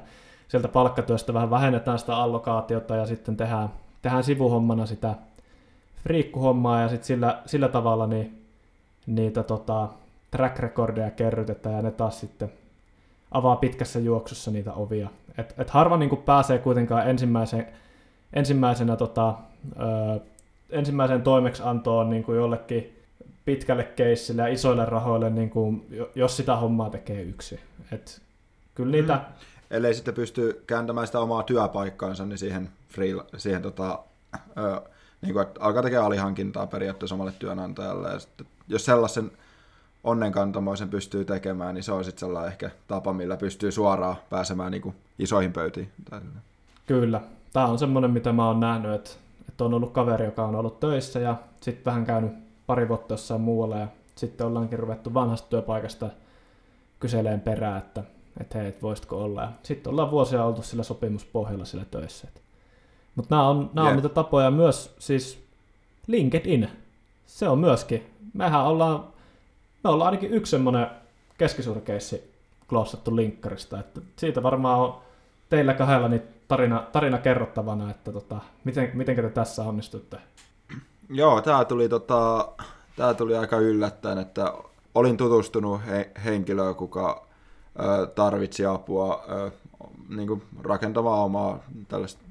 [0.48, 3.70] sieltä palkkatyöstä vähän vähennetään sitä allokaatiota ja sitten tehdään,
[4.02, 5.16] tehdään sivuhommana sitä
[6.04, 8.42] friikkuhommaa ja sitten sillä, sillä tavalla niin,
[9.06, 9.88] niitä tota,
[10.32, 12.52] track recordeja kerrytetään ja ne taas sitten
[13.32, 15.10] avaa pitkässä juoksussa niitä ovia.
[15.38, 17.68] Et, et harva niin pääsee kuitenkaan ensimmäisen,
[18.34, 19.36] ensimmäisenä tota,
[19.80, 20.20] ö,
[20.70, 23.04] ensimmäiseen toimeksiantoon niin kuin jollekin
[23.46, 27.60] pitkälle keissille ja isoille rahoille, niin kuin, jos sitä hommaa tekee yksi.
[27.92, 28.22] Et
[28.76, 29.14] kyllä niitä...
[29.14, 29.22] Mm.
[29.72, 34.00] Ellei sitten pysty kääntämään sitä omaa työpaikkaansa, niin siihen, free, siihen tota,
[34.58, 34.82] ö,
[35.22, 38.10] niin kuin, että alkaa tekemään alihankintaa periaatteessa omalle työnantajalle.
[38.10, 39.32] Ja sitten, jos sellaisen
[40.04, 44.82] onnenkantamoisen pystyy tekemään, niin se on sitten sellainen ehkä tapa, millä pystyy suoraan pääsemään niin
[44.82, 45.92] kuin isoihin pöytiin.
[46.86, 47.22] Kyllä.
[47.58, 49.10] Tämä on semmoinen, mitä mä oon nähnyt, että,
[49.50, 52.32] että on ollut kaveri, joka on ollut töissä ja sitten vähän käynyt
[52.68, 56.10] pari vuotta jossain muualla ja sitten ollaankin ruvettu vanhasta työpaikasta
[57.00, 58.04] kyseleen perään, että,
[58.40, 59.42] että hei, et voisitko olla.
[59.42, 62.28] Ja sitten ollaan vuosia oltu sillä sopimuspohjalla sillä töissä.
[63.16, 63.88] Mutta nämä on, nämä yeah.
[63.88, 65.44] on niitä tapoja myös, siis
[66.08, 66.70] LinkedIn,
[67.26, 68.06] se on myöskin.
[68.34, 69.04] Mehän ollaan,
[69.84, 70.88] me ollaan ainakin yksi semmoinen
[71.38, 72.34] keskisuurikeissi
[72.70, 75.02] klossattu linkkarista, että siitä varmaan on
[75.50, 80.18] teillä kahdella niin tarina, tarina kerrottavana, että tota, miten, miten te tässä onnistutte?
[81.10, 82.48] Joo, tämä tuli, tota,
[82.96, 84.54] tää tuli aika yllättäen, että
[84.96, 87.28] olin tutustunut he, henkilöön, kuka
[87.80, 89.52] ö, tarvitsi apua ö,
[90.10, 92.22] niin rakentamaan omaa tällaista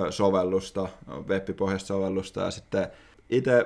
[0.00, 0.88] ö, sovellusta,
[1.28, 2.88] web-pohjaista sovellusta, ja sitten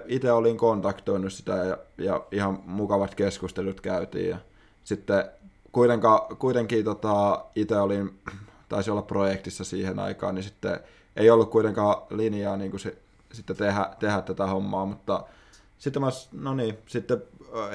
[0.08, 4.38] itse olin kontaktoinut sitä ja, ja ihan mukavat keskustelut käytiin, ja
[4.84, 5.24] sitten
[6.38, 8.20] kuitenkin tota, itse olin,
[8.70, 10.80] taisi olla projektissa siihen aikaan, niin sitten
[11.16, 12.96] ei ollut kuitenkaan linjaa niin kuin se,
[13.32, 15.24] sitten tehdä, tehdä tätä hommaa, mutta
[15.78, 17.22] sitten, mä, no niin, sitten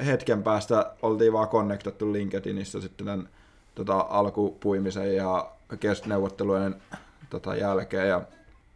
[0.06, 3.28] hetken päästä oltiin vaan connectattu LinkedInissä sitten tämän,
[3.74, 5.50] tota, alkupuimisen ja
[6.06, 6.82] neuvottelujen
[7.30, 8.22] tota, jälkeen ja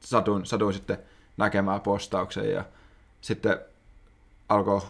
[0.00, 0.98] satuin, satuin sitten
[1.36, 2.64] näkemään postauksen ja
[3.20, 3.58] sitten
[4.48, 4.80] alkoi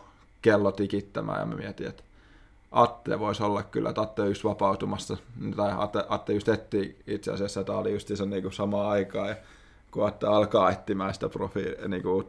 [0.43, 2.03] kello tikittämään ja mä mietin, että
[2.71, 5.17] Atte voisi olla kyllä, että Atte just vapautumassa,
[5.57, 9.37] tai Atte, Atte just etti itse asiassa, että oli just niin samaan aikaan, ja
[9.91, 12.27] kun Atte alkaa etsimään sitä profi- niin kuin,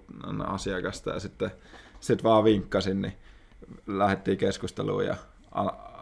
[0.48, 1.52] asiakasta, ja sitten
[2.00, 3.14] sit vaan vinkkasin, niin
[3.88, 5.16] lähdettiin keskusteluun, ja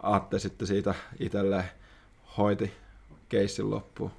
[0.02, 1.64] Atte sitten siitä itselleen
[2.36, 2.72] hoiti
[3.28, 4.10] keissin loppuun.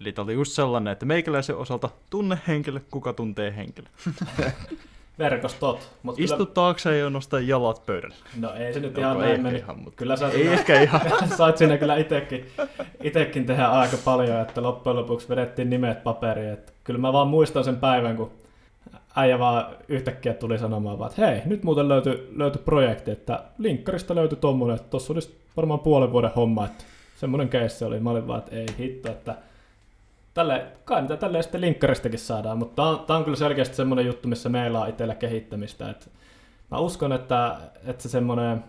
[0.00, 3.88] Eli oli just sellainen, että meikäläisen osalta tunne henkilö, kuka tuntee henkilö.
[5.20, 5.90] verkostot.
[6.02, 6.50] Mut Istu kyllä...
[6.54, 8.14] taakse ja nosta jalat pöydälle.
[8.40, 9.58] No ei se nyt no, ihan näin meni.
[9.58, 9.96] Ihan, mutta...
[9.96, 11.00] Kyllä sä ei ehkä ihan.
[11.38, 12.46] sait siinä kyllä itekin,
[13.02, 16.52] itekin tehdä aika paljon, että loppujen lopuksi vedettiin nimet paperiin.
[16.52, 18.30] Että kyllä mä vaan muistan sen päivän, kun
[19.16, 24.14] äijä vaan yhtäkkiä tuli sanomaan vaan, että hei, nyt muuten löytyi, löytyi projekti, että linkkarista
[24.14, 26.84] löytyi tommonen, että tossa olisi varmaan puolen vuoden homma, että
[27.16, 28.00] semmoinen keissi oli.
[28.00, 29.34] Mä olin vaan, että ei hitto, että
[30.34, 34.28] tälle, kai niitä tälleen sitten linkkaristakin saadaan, mutta tämä on, on kyllä selkeästi semmoinen juttu,
[34.28, 35.90] missä meillä on itsellä kehittämistä.
[35.90, 36.10] Et
[36.70, 38.64] mä uskon, että, että se semmoinen,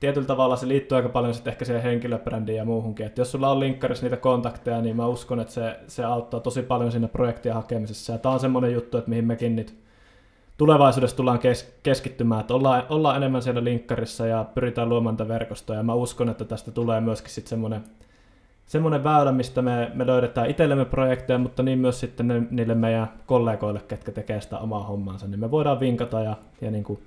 [0.00, 3.06] tietyllä tavalla se liittyy aika paljon sitten ehkä siihen henkilöbrändiin ja muuhunkin.
[3.06, 6.62] Et jos sulla on linkkarissa niitä kontakteja, niin mä uskon, että se, se auttaa tosi
[6.62, 8.12] paljon siinä projektien hakemisessa.
[8.12, 9.78] Ja tämä on semmoinen juttu, että mihin mekin nyt
[10.56, 15.76] tulevaisuudessa tullaan kes- keskittymään, että ollaan, ollaan enemmän siellä linkkarissa ja pyritään luomaan tätä verkostoa.
[15.76, 17.84] Ja mä uskon, että tästä tulee myöskin sitten semmoinen
[18.66, 23.12] semmoinen väylä, mistä me, me löydetään itsellemme projekteja, mutta niin myös sitten ne, niille meidän
[23.26, 27.02] kollegoille, ketkä tekee sitä omaa hommaansa, niin me voidaan vinkata ja, ja niin kuin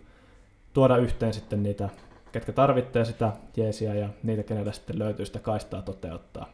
[0.73, 1.89] tuoda yhteen sitten niitä,
[2.31, 6.49] ketkä tarvitsee sitä jeesiä ja niitä, kenellä sitten löytyy sitä kaistaa toteuttaa.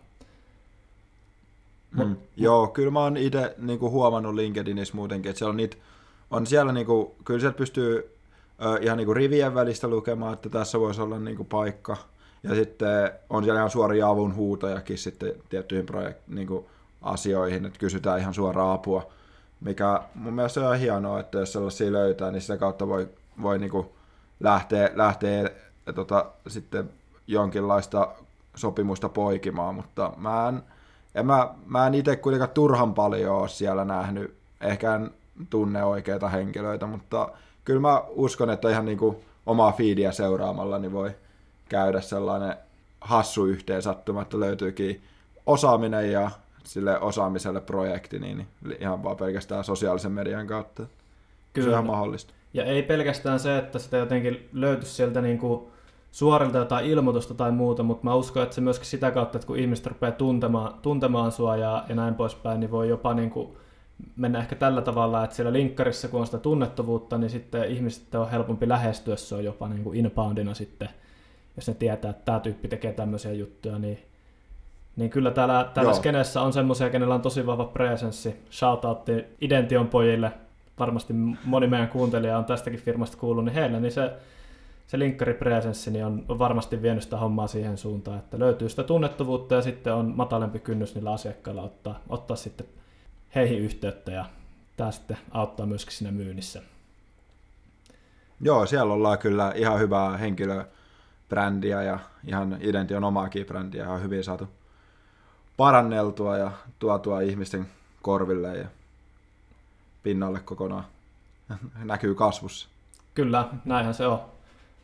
[1.92, 2.16] Mm.
[2.38, 5.78] Joo, kyllä mä oon itse niin huomannut LinkedInissä muutenkin, että siellä on, niitä,
[6.32, 8.16] on siellä, niin kuin, kyllä sieltä pystyy
[8.66, 11.98] ö, ihan niin kuin rivien välistä lukemaan, että tässä voisi olla niin kuin paikka–
[12.50, 16.66] ja sitten on siellä ihan suoria avun huutojakin sitten tiettyihin projekt, niin kuin
[17.02, 19.12] asioihin, että kysytään ihan suoraa apua,
[19.62, 23.10] mikä mun mielestä on hienoa, että jos sellaisia löytää, niin sitä kautta voi,
[23.42, 23.88] voi niin kuin
[24.40, 25.50] lähteä, lähteä
[25.96, 26.90] tota, sitten
[27.28, 28.08] jonkinlaista
[28.56, 30.64] sopimusta poikimaan, mutta mä en,
[31.16, 35.12] en mä, mä en itse kuitenkaan turhan paljon ole siellä nähnyt, ehkä en
[35.50, 37.30] tunne oikeita henkilöitä, mutta
[37.64, 41.12] kyllä mä uskon, että ihan niin kuin omaa feedia seuraamalla niin voi,
[41.70, 42.56] käydä sellainen
[43.02, 45.02] hassu yhteensattuma, että löytyykin
[45.46, 46.32] osaaminen ja
[46.64, 48.48] sille osaamiselle projekti, niin
[48.80, 50.84] ihan vaan pelkästään sosiaalisen median kautta.
[51.54, 51.66] Kyllä.
[51.66, 52.34] Se on ihan mahdollista.
[52.54, 55.68] Ja ei pelkästään se, että sitä jotenkin löytyisi sieltä niin kuin
[56.12, 59.60] suorilta jotain ilmoitusta tai muuta, mutta mä uskon, että se myöskin sitä kautta, että kun
[59.60, 63.58] ihmiset rupeaa tuntemaan, tuntemaan sua ja, ja näin poispäin, niin voi jopa niin kuin
[64.16, 68.32] mennä ehkä tällä tavalla, että siellä linkkarissa, kun on sitä tunnettavuutta, niin sitten ihmiset on
[68.32, 70.90] helpompi lähestyä, se on jopa niin kuin inboundina sitten–
[71.56, 74.00] jos ne tietää, että tämä tyyppi tekee tämmöisiä juttuja, niin,
[74.96, 78.36] niin kyllä täällä, täällä skenessä on semmoisia, kenellä on tosi vahva presenssi.
[78.52, 80.32] Shoutoutti Idention pojille,
[80.80, 81.14] varmasti
[81.44, 84.14] moni meidän kuuntelija on tästäkin firmasta kuullut, niin heille niin se,
[84.88, 89.56] se linkkaripresenssi niin on, on varmasti vienyt sitä hommaa siihen suuntaan, että löytyy sitä tunnettavuutta
[89.56, 92.68] ja sitten on matalempi kynnys niillä asiakkailla ottaa, ottaa sitten
[93.36, 94.26] heihin yhteyttä ja
[94.78, 96.62] tämä sitten auttaa myöskin siinä myynnissä.
[98.42, 100.18] Joo, siellä ollaan kyllä ihan hyvää
[101.26, 104.48] henkilöbrändiä ja ihan Idention omaakin brändiä ihan hyvin saatu
[105.58, 107.68] paranneltua ja tuotua ihmisten
[108.02, 108.68] korville ja
[110.04, 110.86] pinnalle kokonaan.
[111.84, 112.70] Näkyy kasvussa.
[113.16, 114.20] Kyllä, näinhän se on.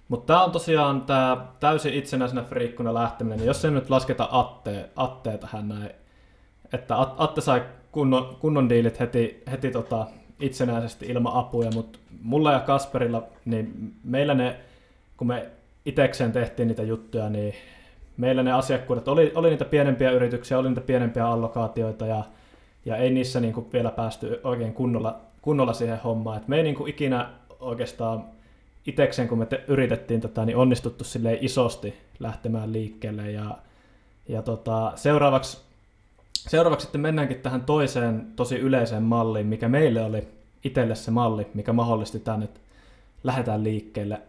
[0.10, 4.90] Mutta tämä on tosiaan tämä täysin itsenäisenä friikkuna lähteminen, niin jos ei nyt lasketa Atte,
[4.96, 5.90] Attea tähän näin,
[6.74, 10.08] että Atte sai kunnon, kunnon diilit heti, heti tota,
[10.40, 14.60] itsenäisesti ilman apuja, mutta mulla ja Kasperilla, niin meillä ne,
[15.18, 15.52] kun me
[15.86, 17.54] itekseen tehtiin niitä juttuja, niin
[18.18, 22.24] meillä ne asiakkuudet oli, oli niitä pienempiä yrityksiä, oli niitä pienempiä allokaatioita ja,
[22.86, 26.38] ja ei niissä niin kuin vielä päästy oikein kunnolla, kunnolla siihen hommaan.
[26.38, 28.24] Et me ei niin kuin ikinä oikeastaan
[28.88, 33.58] itekseen, kun me te, yritettiin tätä, niin onnistuttu silleen isosti lähtemään liikkeelle ja,
[34.28, 35.72] ja tota, seuraavaksi
[36.48, 40.28] Seuraavaksi sitten mennäänkin tähän toiseen tosi yleiseen malliin, mikä meille oli
[40.64, 42.60] itselle se malli, mikä mahdollisti tämän, että
[43.24, 44.22] lähdetään liikkeelle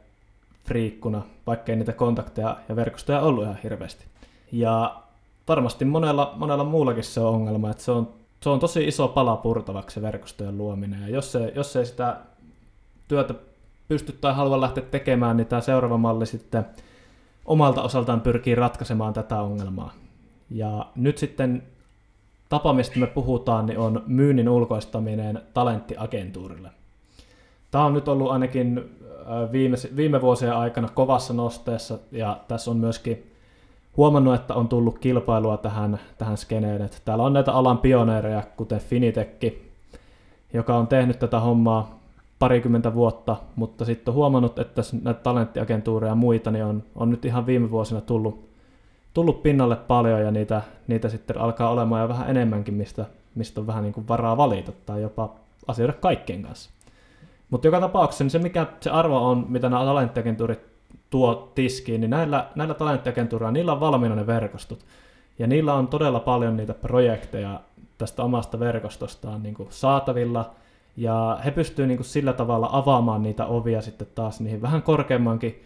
[0.64, 4.05] friikkuna, vaikkei niitä kontakteja ja verkostoja ollut ihan hirveästi.
[4.53, 5.03] Ja
[5.48, 8.09] varmasti monella, monella muullakin se on ongelma, että se on,
[8.40, 11.03] se on tosi iso pala purtavaksi se verkostojen luominen.
[11.03, 12.16] Ja jos, se, jos ei sitä
[13.09, 13.35] työtä
[13.88, 16.66] pysty tai halua lähteä tekemään, niin tämä seuraava malli sitten
[17.44, 19.92] omalta osaltaan pyrkii ratkaisemaan tätä ongelmaa.
[20.51, 21.62] Ja nyt sitten
[22.48, 26.70] tapa, mistä me puhutaan, niin on myynnin ulkoistaminen talenttiagentuurille.
[27.70, 28.96] Tämä on nyt ollut ainakin
[29.53, 33.31] viime, viime vuosien aikana kovassa nosteessa, ja tässä on myöskin
[33.97, 36.83] huomannut, että on tullut kilpailua tähän, tähän skeneen.
[36.83, 39.73] Että täällä on näitä alan pioneereja, kuten Finitekki,
[40.53, 41.99] joka on tehnyt tätä hommaa
[42.39, 47.25] parikymmentä vuotta, mutta sitten on huomannut, että näitä talenttiagentuureja ja muita niin on, on nyt
[47.25, 48.53] ihan viime vuosina tullut
[49.15, 53.67] tullut pinnalle paljon ja niitä, niitä sitten alkaa olemaan jo vähän enemmänkin, mistä, mistä on
[53.67, 55.35] vähän niin kuin varaa valita tai jopa
[55.67, 56.71] asioida kaikkien kanssa.
[57.53, 60.61] Mutta joka tapauksessa niin se, mikä se arvo on, mitä nämä talenttiagentuurit
[61.11, 64.85] tuo tiskiin, niin näillä, näillä talenttiagentuureilla, niillä on valmiina ne verkostot.
[65.38, 67.61] Ja niillä on todella paljon niitä projekteja
[67.99, 70.51] tästä omasta verkostostaan niin kuin saatavilla,
[70.97, 75.62] ja he pystyvät niin kuin sillä tavalla avaamaan niitä ovia sitten taas niihin vähän korkeammankin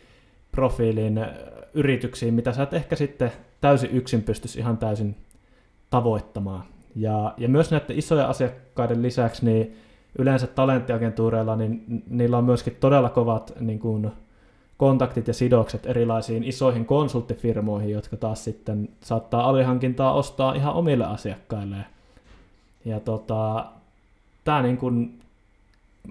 [0.53, 1.27] profiilin
[1.75, 5.17] yrityksiin, mitä sä et ehkä sitten täysin yksin pystyisi ihan täysin
[5.91, 6.63] tavoittamaan.
[6.97, 9.86] Ja, ja myös näiden isojen asiakkaiden lisäksi, niin
[10.19, 14.11] yleensä talenttiagentuureilla, niin niillä on myöskin todella kovat niin kuin,
[14.77, 21.87] kontaktit ja sidokset erilaisiin isoihin konsulttifirmoihin, jotka taas sitten saattaa alihankintaa ostaa ihan omille asiakkailleen.
[22.85, 23.67] Ja tota,
[24.45, 25.21] tämä niin kuin,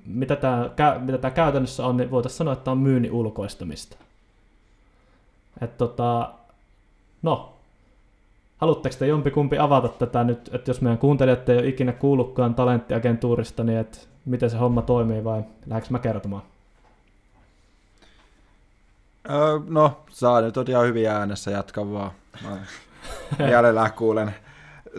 [0.05, 3.97] mitä tämä, mitä tämä käytännössä on, niin voitaisiin sanoa, että tämä on myynnin ulkoistamista.
[5.61, 6.33] Et tota,
[7.21, 7.54] no,
[8.57, 13.63] haluatteko te jompikumpi avata tätä nyt, että jos meidän kuuntelijat ei ole ikinä kuullutkaan talenttiagentuurista,
[13.63, 16.43] niin että miten se homma toimii vai lähdekö mä kertomaan?
[19.29, 22.11] Öö, no, saa nyt on ihan hyvin äänessä, jatka vaan.
[22.43, 24.35] Mä kuulen.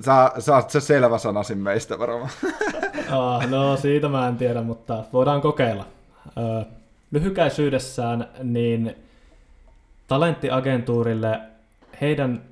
[0.01, 2.31] Saa, saat se selvä sanasin meistä varmaan.
[3.11, 5.87] ah, no siitä mä en tiedä, mutta voidaan kokeilla.
[6.39, 6.63] Öö,
[7.11, 8.97] lyhykäisyydessään niin
[10.09, 11.41] talenttiagentuurille
[12.01, 12.43] heidän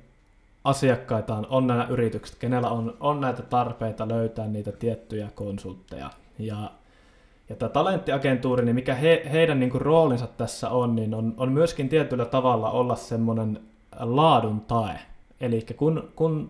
[0.65, 6.09] asiakkaitaan on nämä yritykset, kenellä on, on näitä tarpeita löytää niitä tiettyjä konsultteja.
[6.39, 6.71] Ja,
[7.49, 11.51] ja tämä talenttiagentuuri, niin mikä he, heidän niin kuin roolinsa tässä on, niin on, on
[11.51, 13.59] myöskin tietyllä tavalla olla semmoinen
[13.99, 14.99] laadun tae.
[15.41, 16.49] Eli kun, kun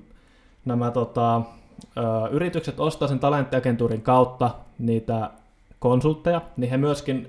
[0.66, 2.02] nämä tota, ö,
[2.32, 5.30] yritykset ostaa sen talenttiagentuurin kautta niitä
[5.80, 7.28] konsultteja, niin he myöskin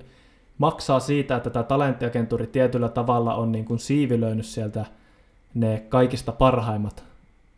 [0.59, 4.85] maksaa siitä, että tämä talenttiagentuuri tietyllä tavalla on niin kuin siivilöinyt sieltä
[5.57, 7.05] ne kaikista parhaimmat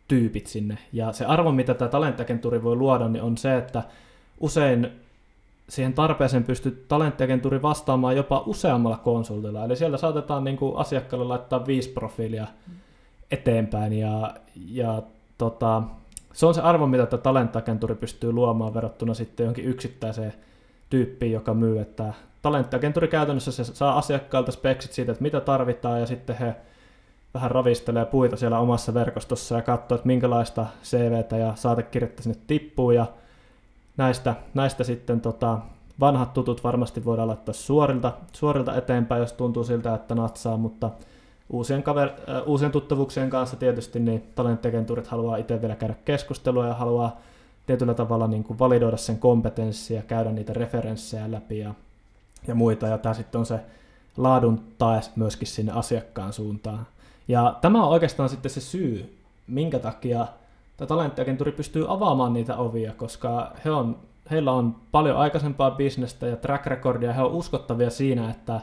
[0.07, 0.77] tyypit sinne.
[0.93, 3.83] Ja se arvo, mitä tämä talenttiagentuuri voi luoda, niin on se, että
[4.39, 4.91] usein
[5.69, 9.65] siihen tarpeeseen pystyy talenttiagentuuri vastaamaan jopa useammalla konsultilla.
[9.65, 12.47] Eli siellä saatetaan niin kuin asiakkaalle laittaa viisi profiilia
[13.31, 13.93] eteenpäin.
[13.93, 14.33] Ja,
[14.71, 15.01] ja
[15.37, 15.83] tota,
[16.33, 20.33] se on se arvo, mitä tämä talenttiagentuuri pystyy luomaan verrattuna sitten jonkin yksittäiseen
[20.89, 26.05] tyyppiin, joka myy, että talenttiagenturi käytännössä se saa asiakkailta speksit siitä, että mitä tarvitaan, ja
[26.05, 26.55] sitten he
[27.33, 32.91] vähän ravistelee puita siellä omassa verkostossa ja katsoo, että minkälaista CVtä ja saatekirjettä sinne tippuu,
[32.91, 33.05] ja
[33.97, 35.59] näistä, näistä sitten tota,
[35.99, 40.89] vanhat tutut varmasti voidaan laittaa suorilta, suorilta eteenpäin, jos tuntuu siltä, että natsaa, mutta
[41.49, 46.73] uusien, kaver, äh, uusien tuttavuuksien kanssa tietysti niin talenttiagentuurit haluaa itse vielä käydä keskustelua ja
[46.73, 47.21] haluaa
[47.65, 51.73] tietyllä tavalla niin kuin validoida sen kompetenssia, käydä niitä referenssejä läpi ja
[52.47, 53.59] ja muita, ja tämä sitten on se
[54.17, 56.87] laadun tae myöskin sinne asiakkaan suuntaan.
[57.29, 60.27] Ja tämä on oikeastaan sitten se syy, minkä takia
[60.77, 63.97] tämä talenttiagenturi pystyy avaamaan niitä ovia, koska he on,
[64.31, 68.61] heillä on paljon aikaisempaa bisnestä ja track recordia, he on uskottavia siinä, että,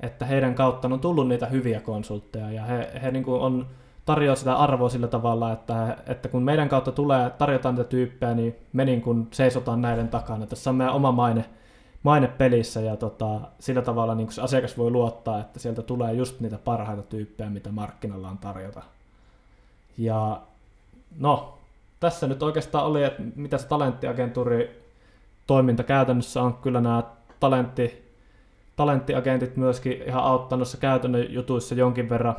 [0.00, 3.66] että heidän kautta on tullut niitä hyviä konsultteja, ja he, he niin kuin on
[4.06, 8.56] tarjoaa sitä arvoa sillä tavalla, että, että kun meidän kautta tulee, tarjotaan niitä tyyppejä, niin
[8.72, 10.46] me niin kuin seisotaan näiden takana.
[10.46, 11.44] Tässä on meidän oma maine,
[12.02, 16.40] maine pelissä ja tota, sillä tavalla niin se asiakas voi luottaa, että sieltä tulee just
[16.40, 18.82] niitä parhaita tyyppejä, mitä markkinoilla on tarjota.
[19.98, 20.40] Ja
[21.18, 21.58] no,
[22.00, 24.82] tässä nyt oikeastaan oli, että mitä se talenttiagentuuri
[25.46, 26.54] toiminta käytännössä on.
[26.54, 27.02] Kyllä nämä
[27.40, 28.12] talentti,
[28.76, 32.36] talenttiagentit myöskin ihan auttanut käytännön jutuissa jonkin verran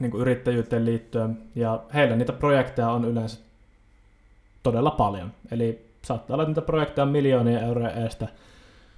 [0.00, 3.40] niin kuin yrittäjyyteen liittyen, ja heillä niitä projekteja on yleensä
[4.62, 5.32] todella paljon.
[5.50, 8.28] Eli saattaa olla, että niitä projekteja on miljoonia euroja edestä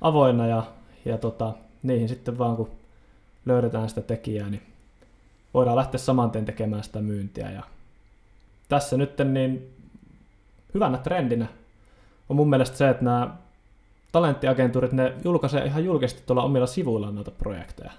[0.02, 0.62] avoinna, ja,
[1.04, 2.70] ja tota, niihin sitten vaan kun
[3.46, 4.62] löydetään sitä tekijää, niin
[5.54, 7.50] voidaan lähteä saman tien tekemään sitä myyntiä.
[7.50, 7.62] Ja
[8.68, 9.74] tässä nyt niin
[10.74, 11.46] hyvänä trendinä
[12.28, 13.36] on mun mielestä se, että nämä
[14.12, 17.92] talenttiagentuurit, ne julkaisee ihan julkisesti tuolla omilla sivuillaan noita projekteja.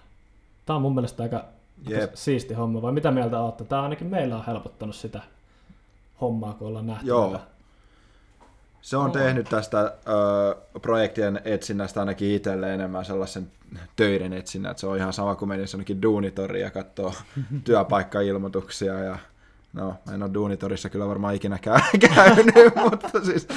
[0.65, 1.45] Tämä on mun mielestä aika
[1.89, 2.11] Jep.
[2.13, 3.63] siisti homma, vai mitä mieltä olette?
[3.63, 5.21] Tämä ainakin meillä on helpottanut sitä
[6.21, 7.07] hommaa, kun ollaan nähty.
[7.07, 7.39] Joo.
[8.83, 13.51] Se on tehnyt tästä ö, projektien etsinnästä ainakin itselle enemmän sellaisen
[13.95, 17.13] töiden etsinnän, että se on ihan sama kuin menisi jonnekin duunitoriin ja katsoo
[17.63, 19.17] työpaikkailmoituksia ja
[19.73, 21.59] No, mä en ole duunitorissa kyllä varmaan ikinä
[22.15, 22.55] käynyt,
[22.89, 23.47] mutta siis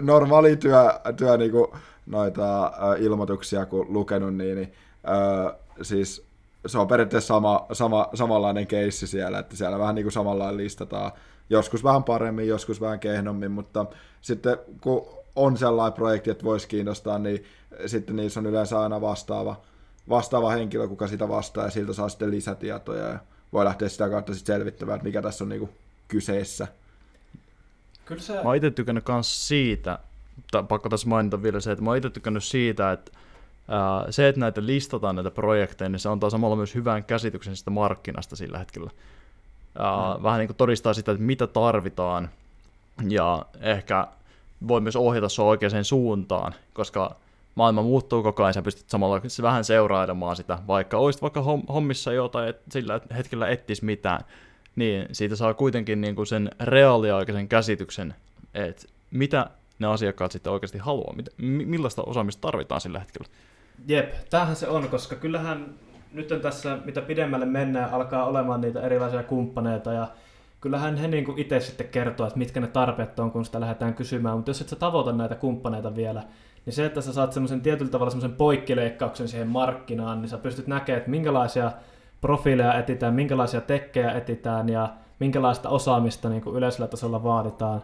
[0.00, 1.66] normaali työ, työ niin kuin
[2.06, 4.72] noita ilmoituksia kun lukenut, niin, niin
[5.08, 6.26] äh, siis
[6.66, 11.12] se on periaatteessa sama, sama, samanlainen keissi siellä, että siellä vähän niin kuin samanlainen listataan,
[11.50, 13.86] joskus vähän paremmin, joskus vähän kehnommin, mutta
[14.20, 15.06] sitten kun
[15.36, 17.44] on sellainen projekti, että voisi kiinnostaa, niin
[17.86, 19.60] sitten niissä on yleensä aina vastaava,
[20.08, 23.18] vastaava henkilö, kuka sitä vastaa, ja siltä saa sitten lisätietoja, ja
[23.52, 25.70] voi lähteä sitä kautta sitten selvittämään, että mikä tässä on niin kuin
[26.08, 26.68] kyseessä.
[28.04, 28.34] Kyllä se...
[28.34, 29.98] Mä oon itse tykännyt myös siitä,
[30.68, 33.12] pakko tässä mainita vielä se, että mä oon itse tykännyt siitä, että
[34.10, 38.36] se, että näitä listataan näitä projekteja, niin se antaa samalla myös hyvän käsityksen sitä markkinasta
[38.36, 38.90] sillä hetkellä.
[39.78, 40.22] Mm.
[40.22, 42.28] Vähän niin kuin todistaa sitä, että mitä tarvitaan,
[43.08, 44.06] ja ehkä
[44.68, 47.16] voi myös ohjata sua oikeaan suuntaan, koska
[47.54, 52.48] maailma muuttuu koko ajan, sä pystyt samalla vähän seurailemaan sitä, vaikka olisit vaikka hommissa jotain,
[52.48, 54.24] että sillä hetkellä ettis mitään,
[54.76, 58.14] niin siitä saa kuitenkin niin kuin sen reaaliaikaisen käsityksen,
[58.54, 63.28] että mitä ne asiakkaat sitten oikeasti haluaa, millaista osaamista tarvitaan sillä hetkellä.
[63.86, 65.74] Jep, tämähän se on, koska kyllähän
[66.12, 70.08] nyt tässä, mitä pidemmälle mennään, alkaa olemaan niitä erilaisia kumppaneita ja
[70.60, 74.36] kyllähän he niin itse sitten kertoo, että mitkä ne tarpeet on, kun sitä lähdetään kysymään,
[74.36, 76.22] mutta jos et sä tavoita näitä kumppaneita vielä,
[76.66, 80.66] niin se, että sä saat semmoisen tietyllä tavalla semmoisen poikkileikkauksen siihen markkinaan, niin sä pystyt
[80.66, 81.72] näkemään, että minkälaisia
[82.20, 87.82] profiileja etitään, minkälaisia tekkejä etitään ja minkälaista osaamista niin kuin yleisellä tasolla vaaditaan.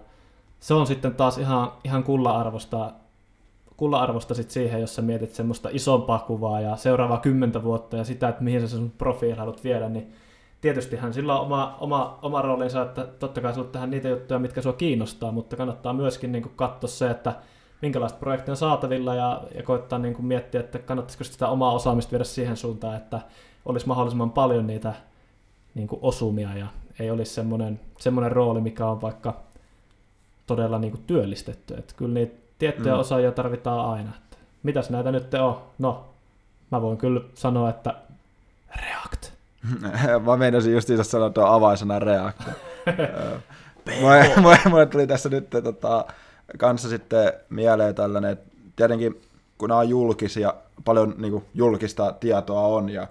[0.61, 2.93] Se on sitten taas ihan, ihan kulla-arvosta
[3.77, 8.29] kulla-arvosta sit siihen, jos sä mietit semmoista isompaa kuvaa ja seuraavaa kymmentä vuotta ja sitä,
[8.29, 10.13] että mihin sä sun profiili haluat viedä, niin
[10.61, 14.63] tietystihän sillä on oma, oma, oma roolinsa, että totta kai sulla tähän niitä juttuja, mitkä
[14.63, 17.35] sua kiinnostaa, mutta kannattaa myöskin niin katsoa se, että
[17.83, 22.11] minkälaista projektia on saatavilla ja, ja koittaa niin kuin miettiä, että kannattaisiko sitä omaa osaamista
[22.11, 23.21] viedä siihen suuntaan, että
[23.65, 24.95] olisi mahdollisimman paljon niitä
[25.75, 26.67] niin kuin osumia ja
[26.99, 29.41] ei olisi semmoinen, semmoinen rooli, mikä on vaikka
[30.47, 31.75] todella niin kuin työllistetty.
[31.75, 33.01] Että kyllä niitä tiettyjä mm.
[33.01, 34.11] osaajia tarvitaan aina.
[34.11, 35.63] Että mitäs näitä nyt on?
[35.79, 36.05] No,
[36.71, 37.95] mä voin kyllä sanoa, että
[38.77, 39.33] React.
[40.27, 42.41] mä meinasin just sanoa tuon avaisena React.
[44.71, 46.05] Mulle tuli tässä nyt tota,
[46.59, 49.21] kanssa sitten mieleen tällainen, että tietenkin
[49.59, 53.07] kun nämä on julkisia, paljon niin kuin, julkista tietoa on ja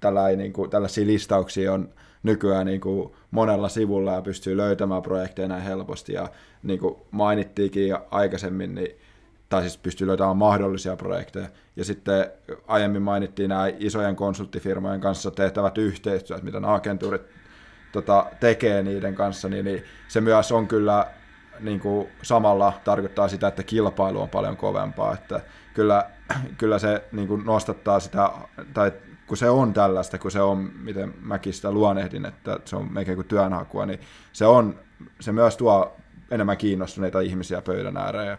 [0.00, 1.88] tällaisia, niin kuin, tällaisia listauksia on
[2.26, 6.12] nykyään niin kuin, monella sivulla ja pystyy löytämään projekteja näin helposti.
[6.12, 6.28] Ja
[6.62, 8.96] niin kuin mainittiinkin aikaisemmin, niin,
[9.48, 11.48] tai siis pystyy löytämään mahdollisia projekteja.
[11.76, 12.26] Ja sitten
[12.66, 17.22] aiemmin mainittiin nämä isojen konsulttifirmojen kanssa tehtävät yhteistyöt, mitä nämä agentuurit
[17.92, 21.06] tota, tekee niiden kanssa, niin, niin se myös on kyllä
[21.60, 25.40] niin kuin samalla tarkoittaa sitä, että kilpailu on paljon kovempaa, että
[25.74, 26.10] kyllä,
[26.58, 28.30] kyllä se niin kuin nostattaa sitä,
[28.74, 28.92] tai
[29.26, 33.16] kun se on tällaista, kun se on, miten mäkin sitä luonehdin, että se on melkein
[33.16, 34.00] kuin työnhakua, niin
[34.32, 34.78] se, on,
[35.20, 35.96] se myös tuo
[36.30, 38.38] enemmän kiinnostuneita ihmisiä pöydän ääreen ja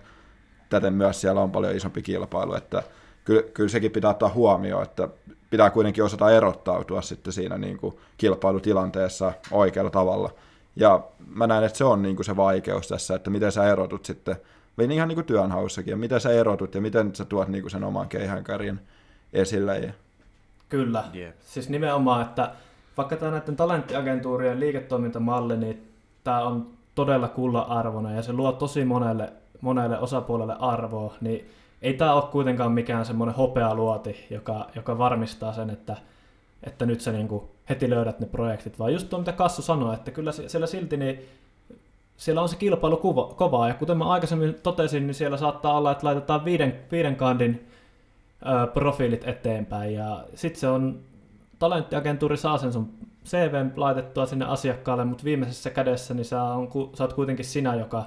[0.69, 2.83] täten myös siellä on paljon isompi kilpailu, että
[3.23, 5.09] kyllä, kyllä sekin pitää ottaa huomioon, että
[5.49, 10.31] pitää kuitenkin osata erottautua sitten siinä niin kuin kilpailutilanteessa oikealla tavalla.
[10.75, 14.05] Ja mä näen, että se on niin kuin se vaikeus tässä, että miten sä erotut
[14.05, 14.35] sitten,
[14.77, 17.71] niin ihan niin kuin työnhaussakin, ja miten sä erotut ja miten sä tuot niin kuin
[17.71, 18.81] sen oman keihänkärjen
[19.33, 19.79] esille.
[19.79, 19.93] Ja...
[20.69, 21.33] Kyllä, yeah.
[21.39, 22.51] siis nimenomaan, että
[22.97, 25.91] vaikka tämä näiden talenttiagentuurien liiketoimintamalli, niin
[26.23, 31.49] tämä on todella kulla-arvona ja se luo tosi monelle, monelle osapuolelle arvoa, niin
[31.81, 35.97] ei tämä ole kuitenkaan mikään semmoinen hopealuoti, joka, joka varmistaa sen, että,
[36.63, 40.11] että nyt sä niinku heti löydät ne projektit, vaan just tuo, mitä Kassu sanoi, että
[40.11, 41.19] kyllä siellä silti niin
[42.17, 42.97] siellä on se kilpailu
[43.35, 47.67] kovaa, ja kuten mä aikaisemmin totesin, niin siellä saattaa olla, että laitetaan viiden, viiden kandin
[48.73, 50.99] profiilit eteenpäin, ja sitten se on,
[51.59, 52.89] talenttiagentuuri saa sen sun
[53.25, 58.05] CV laitettua sinne asiakkaalle, mutta viimeisessä kädessä niin sä, on, sä oot kuitenkin sinä, joka,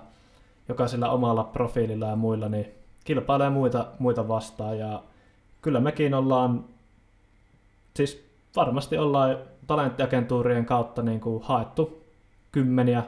[0.68, 2.66] joka sillä omalla profiililla ja muilla niin
[3.04, 5.02] kilpailee muita, muita vastaan, ja
[5.62, 6.64] kyllä mekin ollaan,
[7.94, 12.04] siis varmasti ollaan talenttiagentuurien kautta niin kuin haettu
[12.52, 13.02] kymmeniä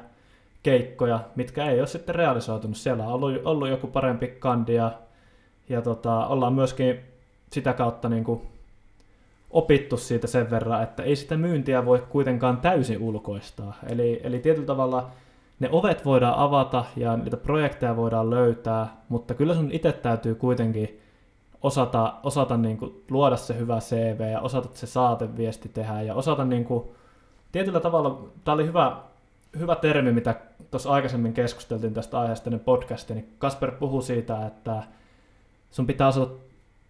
[0.63, 2.77] keikkoja, mitkä ei ole sitten realisoitunut.
[2.77, 4.93] Siellä on ollut, ollut joku parempi kandi ja,
[5.69, 7.12] ja tota, ollaan myöskin
[7.53, 8.43] sitä kautta niin kuin
[9.51, 13.75] opittu siitä sen verran, että ei sitä myyntiä voi kuitenkaan täysin ulkoistaa.
[13.89, 15.11] Eli, eli tietyllä tavalla
[15.61, 21.01] ne ovet voidaan avata ja niitä projekteja voidaan löytää, mutta kyllä sun itse täytyy kuitenkin
[21.63, 26.45] osata, osata niin kuin luoda se hyvä CV ja osata se saateviesti tehdä ja osata
[26.45, 26.85] niin kuin,
[27.53, 28.97] tietyllä tavalla, tämä oli hyvä,
[29.59, 30.35] hyvä termi, mitä
[30.71, 34.83] tuossa aikaisemmin keskusteltiin tästä aiheesta ennen podcastia, niin Kasper puhui siitä, että
[35.71, 36.33] sun pitää osata,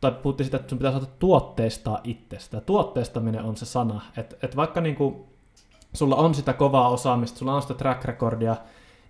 [0.02, 2.60] tai puhuttiin siitä, että sun pitää osata tuotteistaa itsestä.
[2.60, 5.24] Tuotteistaminen on se sana, että et vaikka niin kuin,
[5.92, 8.56] sulla on sitä kovaa osaamista, sulla on sitä track recordia,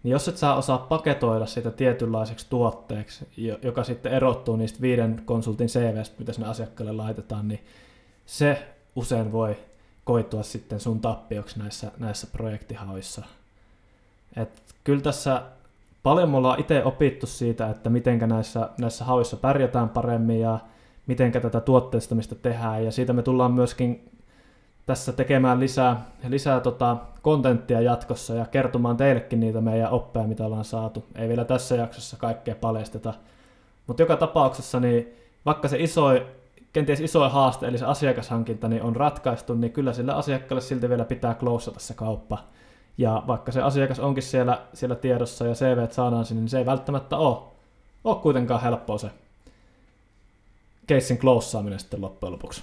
[0.03, 3.29] niin jos et saa osaa paketoida sitä tietynlaiseksi tuotteeksi,
[3.63, 7.65] joka sitten erottuu niistä viiden konsultin CVstä, mitä sinne asiakkaalle laitetaan, niin
[8.27, 9.57] se usein voi
[10.05, 13.25] koitua sitten sun tappioksi näissä, näissä projektihauissa.
[14.37, 15.43] Et kyllä tässä
[16.03, 20.59] paljon me ollaan itse opittu siitä, että miten näissä, näissä hauissa pärjätään paremmin ja
[21.07, 22.85] miten tätä tuotteistamista tehdään.
[22.85, 24.11] Ja siitä me tullaan myöskin
[24.87, 30.65] tässä tekemään lisää, lisää tota, kontenttia jatkossa ja kertomaan teillekin niitä meidän oppeja, mitä ollaan
[30.65, 31.05] saatu.
[31.15, 33.15] Ei vielä tässä jaksossa kaikkea paljasteta.
[33.87, 35.15] Mutta joka tapauksessa, niin
[35.47, 36.03] vaikka se iso,
[36.73, 41.05] kenties iso haaste, eli se asiakashankinta, niin on ratkaistu, niin kyllä sillä asiakkaalle silti vielä
[41.05, 42.39] pitää klousata se kauppa.
[42.99, 46.67] Ja vaikka se asiakas onkin siellä, siellä tiedossa ja CV saadaan sinne, niin se ei
[46.67, 47.39] välttämättä ole,
[48.05, 49.11] ole kuitenkaan helppoa se
[50.87, 52.63] keissin kloussaaminen sitten loppujen lopuksi.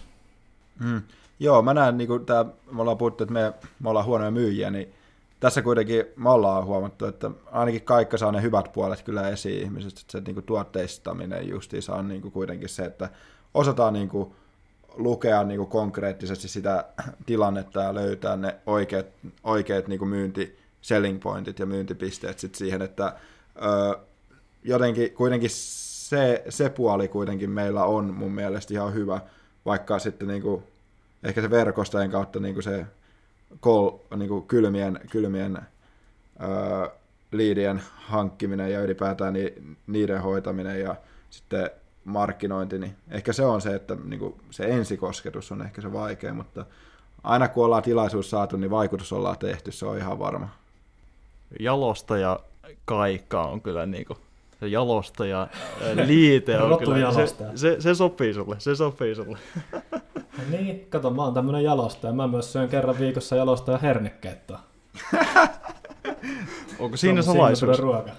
[0.79, 1.01] Mm.
[1.39, 4.69] Joo, mä näen, niin kuin tää, me ollaan puhuttu, että me, me ollaan huonoja myyjiä,
[4.69, 4.93] niin
[5.39, 9.99] tässä kuitenkin me ollaan huomattu, että ainakin kaikka saa ne hyvät puolet kyllä esiin ihmisestä,
[10.01, 13.09] että se niin kuin tuotteistaminen justiinsa on niin kuin kuitenkin se, että
[13.53, 14.31] osataan niin kuin
[14.95, 16.85] lukea niin kuin konkreettisesti sitä
[17.25, 19.05] tilannetta ja löytää ne oikeat,
[19.43, 23.15] oikeat niin kuin myynti selling pointit ja myyntipisteet sit siihen, että
[23.55, 23.99] ö,
[24.63, 25.49] jotenkin kuitenkin
[26.09, 29.21] se, se puoli kuitenkin meillä on mun mielestä ihan hyvä,
[29.65, 30.63] vaikka sitten niin kuin
[31.23, 32.85] ehkä se verkostojen kautta niin kuin se
[33.59, 35.57] kol, niin kuin kylmien, kylmien
[36.41, 36.87] öö,
[37.31, 39.53] liidien hankkiminen ja ylipäätään ni,
[39.87, 40.95] niiden hoitaminen ja
[41.29, 41.69] sitten
[42.03, 46.33] markkinointi, niin ehkä se on se, että niin kuin se ensikosketus on ehkä se vaikea,
[46.33, 46.65] mutta
[47.23, 50.49] aina kun ollaan tilaisuus saatu, niin vaikutus ollaan tehty, se on ihan varma.
[51.59, 52.39] Jalosta ja
[52.85, 54.19] kaikka on kyllä niin kuin,
[54.59, 55.47] se jalosta ja
[56.05, 59.37] liite on kyllä, se, se, se, sopii sulle, se sopii sulle.
[60.49, 62.13] Niin, kato, mä oon tämmönen jalostaja.
[62.13, 64.59] Mä myös syön kerran viikossa jalostaja hernekeittoa.
[66.79, 67.79] Onko siinä salaisuus?
[67.79, 68.11] ruoka.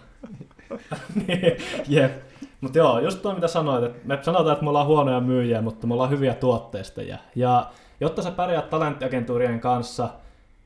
[1.26, 1.56] niin,
[1.88, 2.12] jep.
[2.60, 5.86] Mutta joo, just tuo mitä sanoit, että me sanotaan, että me ollaan huonoja myyjiä, mutta
[5.86, 7.18] me ollaan hyviä tuotteistajia.
[7.34, 7.70] Ja
[8.00, 10.08] jotta sä pärjäät talenttiagentuurien kanssa,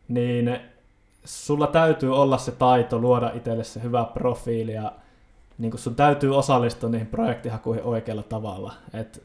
[0.08, 0.60] niin
[1.24, 4.92] sulla täytyy olla se taito luoda itselle se hyvä profiili ja
[5.59, 8.72] niin kun sun täytyy osallistua niihin projektihakuihin oikealla tavalla.
[8.92, 9.22] Et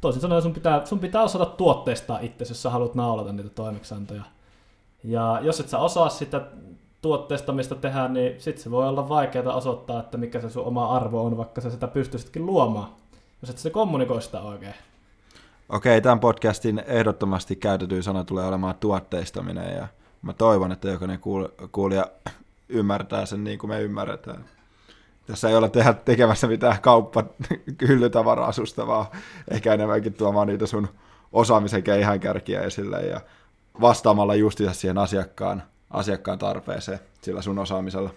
[0.00, 4.22] toisin sanoen sun pitää, sun pitää osata tuotteistaa itse, jos sä haluat naulata niitä toimeksiantoja.
[5.04, 6.40] Ja jos et sä osaa sitä
[7.02, 11.24] tuotteistamista tehdä, niin sitten se voi olla vaikeaa osoittaa, että mikä se sun oma arvo
[11.24, 12.88] on, vaikka sä sitä pystyisitkin luomaan,
[13.42, 14.74] jos et se kommunikoi sitä oikein.
[15.68, 19.88] Okei, tämän podcastin ehdottomasti käytetyin sana tulee olemaan tuotteistaminen, ja
[20.22, 21.20] mä toivon, että jokainen
[21.72, 22.06] kuulija
[22.68, 24.44] ymmärtää sen niin kuin me ymmärretään.
[25.32, 27.24] Tässä ei olla tehdä, tekemässä mitään kauppa
[27.88, 29.06] hyllytavara-asusta, vaan
[29.50, 30.88] ehkä enemmänkin tuomaan niitä sun
[31.32, 33.20] osaamisen keihäänkärkiä esille ja
[33.80, 38.10] vastaamalla justiinsa siihen asiakkaan, asiakkaan tarpeeseen sillä sun osaamisella.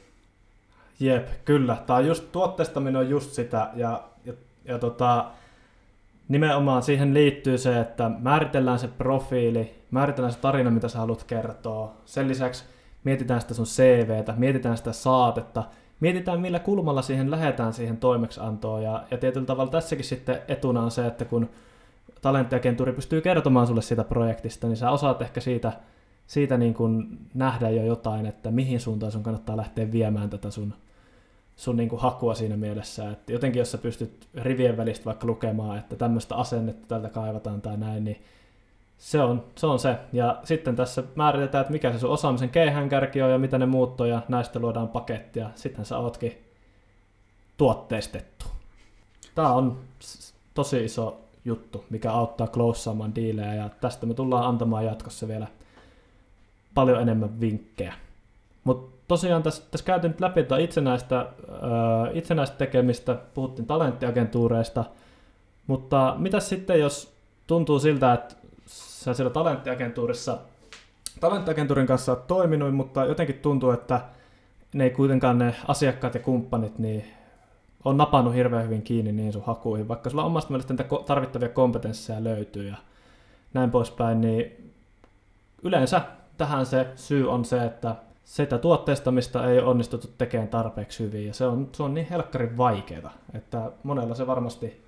[0.99, 1.78] Jep, kyllä.
[1.88, 4.34] Tämä just, tuotteistaminen on just sitä, ja, ja,
[4.66, 5.26] ja tota,
[6.28, 11.93] nimenomaan siihen liittyy se, että määritellään se profiili, määritellään se tarina, mitä sä haluat kertoa.
[12.05, 12.63] Sen lisäksi
[13.03, 15.63] mietitään sitä sun CVtä, mietitään sitä saatetta,
[16.05, 20.91] mietitään millä kulmalla siihen lähdetään siihen toimeksiantoon ja, ja tietyllä tavalla tässäkin sitten etuna on
[20.91, 21.49] se, että kun
[22.21, 25.71] talenttiagenttuuri pystyy kertomaan sulle siitä projektista, niin sä osaat ehkä siitä
[26.27, 30.73] siitä niin kuin nähdä jo jotain, että mihin suuntaan sun kannattaa lähteä viemään tätä sun,
[31.55, 33.11] sun niin kuin hakua siinä mielessä.
[33.11, 37.77] Että jotenkin jos sä pystyt rivien välistä vaikka lukemaan, että tämmöistä asennetta tältä kaivataan tai
[37.77, 38.21] näin, niin
[38.97, 39.95] se on, se on se.
[40.13, 44.05] Ja sitten tässä määritetään, että mikä se sun osaamisen keihäänkärki on ja mitä ne muuttuu,
[44.05, 45.49] ja näistä luodaan pakettia.
[45.55, 46.45] Sitten sä ootkin
[47.57, 48.45] tuotteistettu.
[49.35, 49.79] Tämä on
[50.53, 55.47] tosi iso juttu, mikä auttaa closaamaan diilejä, ja tästä me tullaan antamaan jatkossa vielä
[56.73, 57.93] paljon enemmän vinkkejä.
[58.63, 61.27] Mutta tosiaan tässä, tässä käytiin nyt läpi itsenäistä, äh,
[62.13, 64.85] itsenäistä tekemistä, puhuttiin talenttiagentuureista,
[65.67, 67.15] mutta mitä sitten, jos
[67.47, 68.35] tuntuu siltä, että
[69.05, 70.37] sä siellä talenttiagentuurissa,
[71.19, 74.01] talenttiagentuurin kanssa olet toiminut, mutta jotenkin tuntuu, että
[74.73, 77.05] ne ei kuitenkaan ne asiakkaat ja kumppanit niin
[77.85, 82.23] on napannut hirveän hyvin kiinni niin sun hakuihin, vaikka sulla omasta mielestä niitä tarvittavia kompetensseja
[82.23, 82.75] löytyy ja
[83.53, 84.73] näin poispäin, niin
[85.63, 86.01] yleensä
[86.37, 91.45] tähän se syy on se, että sitä tuotteistamista ei onnistuttu tekemään tarpeeksi hyvin ja se
[91.45, 94.85] on, se on niin helkkarin vaikeaa, että monella se varmasti,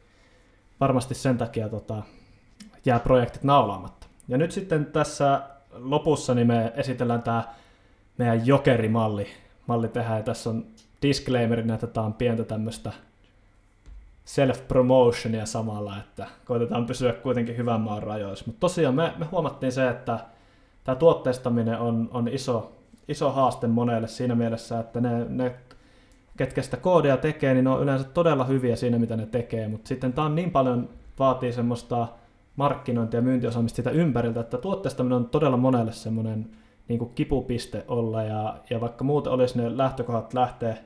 [0.79, 2.03] varmasti sen takia tota,
[2.85, 4.06] jää projektit naulaamatta.
[4.27, 5.41] Ja nyt sitten tässä
[5.73, 7.43] lopussa niin me esitellään tämä
[8.17, 9.27] meidän jokerimalli.
[9.67, 10.65] Malli tehdään ja tässä on
[11.01, 12.91] disclaimerina, että tämä on pientä tämmöistä
[14.25, 18.45] self-promotionia samalla, että koitetaan pysyä kuitenkin hyvän maan rajoissa.
[18.47, 20.19] Mutta tosiaan me, me huomattiin se, että
[20.83, 22.71] tämä tuotteistaminen on, on iso,
[23.07, 25.55] iso haaste monelle siinä mielessä, että ne, ne
[26.37, 29.87] ketkä sitä koodia tekee, niin ne on yleensä todella hyviä siinä, mitä ne tekee, mutta
[29.87, 32.07] sitten tämä on niin paljon vaatii semmoista
[32.57, 36.49] markkinointi- ja myyntiosaamista sitä ympäriltä, että tuotteistaminen on todella monelle semmoinen
[36.87, 40.77] niin kuin kipupiste olla, ja, ja vaikka muuten olisi ne lähtökohdat lähteä,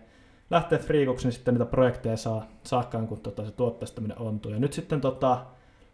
[0.49, 4.51] lähteä friikuksi, niin sitten niitä projekteja saa saakkaan, kun tota, se tuotteistaminen ontuu.
[4.51, 5.45] Ja nyt sitten tota,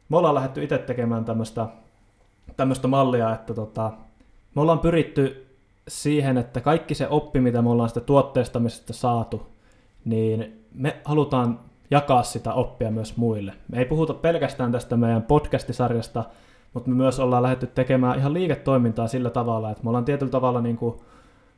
[0.09, 1.25] me ollaan lähdetty itse tekemään
[2.57, 3.91] tämmöistä mallia, että tota,
[4.55, 5.47] me ollaan pyritty
[5.88, 9.47] siihen, että kaikki se oppi, mitä me ollaan sitä tuotteistamisesta saatu,
[10.05, 11.59] niin me halutaan
[11.91, 13.53] jakaa sitä oppia myös muille.
[13.71, 16.23] Me ei puhuta pelkästään tästä meidän podcastisarjasta,
[16.73, 20.61] mutta me myös ollaan lähdetty tekemään ihan liiketoimintaa sillä tavalla, että me ollaan tietyllä tavalla
[20.61, 20.95] niin kuin,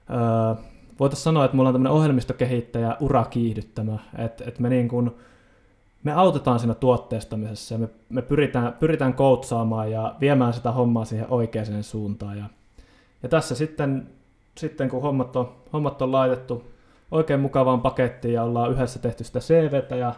[0.10, 0.64] öö,
[1.00, 5.12] voitaisiin sanoa, että me ollaan tämmöinen ohjelmistokehittäjä urakiihdyttämä, että, että me, niin kuin,
[6.04, 11.28] me autetaan siinä tuotteistamisessa ja me, me pyritään, pyritään koutsaamaan ja viemään sitä hommaa siihen
[11.30, 12.38] oikeaan suuntaan.
[12.38, 12.46] Ja,
[13.24, 14.10] ja tässä sitten,
[14.58, 16.72] sitten kun hommat on, hommat on laitettu
[17.12, 20.14] oikein mukavaan pakettiin ja ollaan yhdessä tehty sitä CVtä ja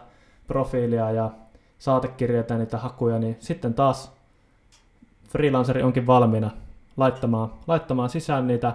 [0.46, 1.30] profiilia ja
[1.78, 4.12] saatekirjoita ja niitä hakuja, niin sitten taas
[5.28, 6.50] freelanceri onkin valmiina
[6.96, 8.74] laittamaan, laittamaan sisään niitä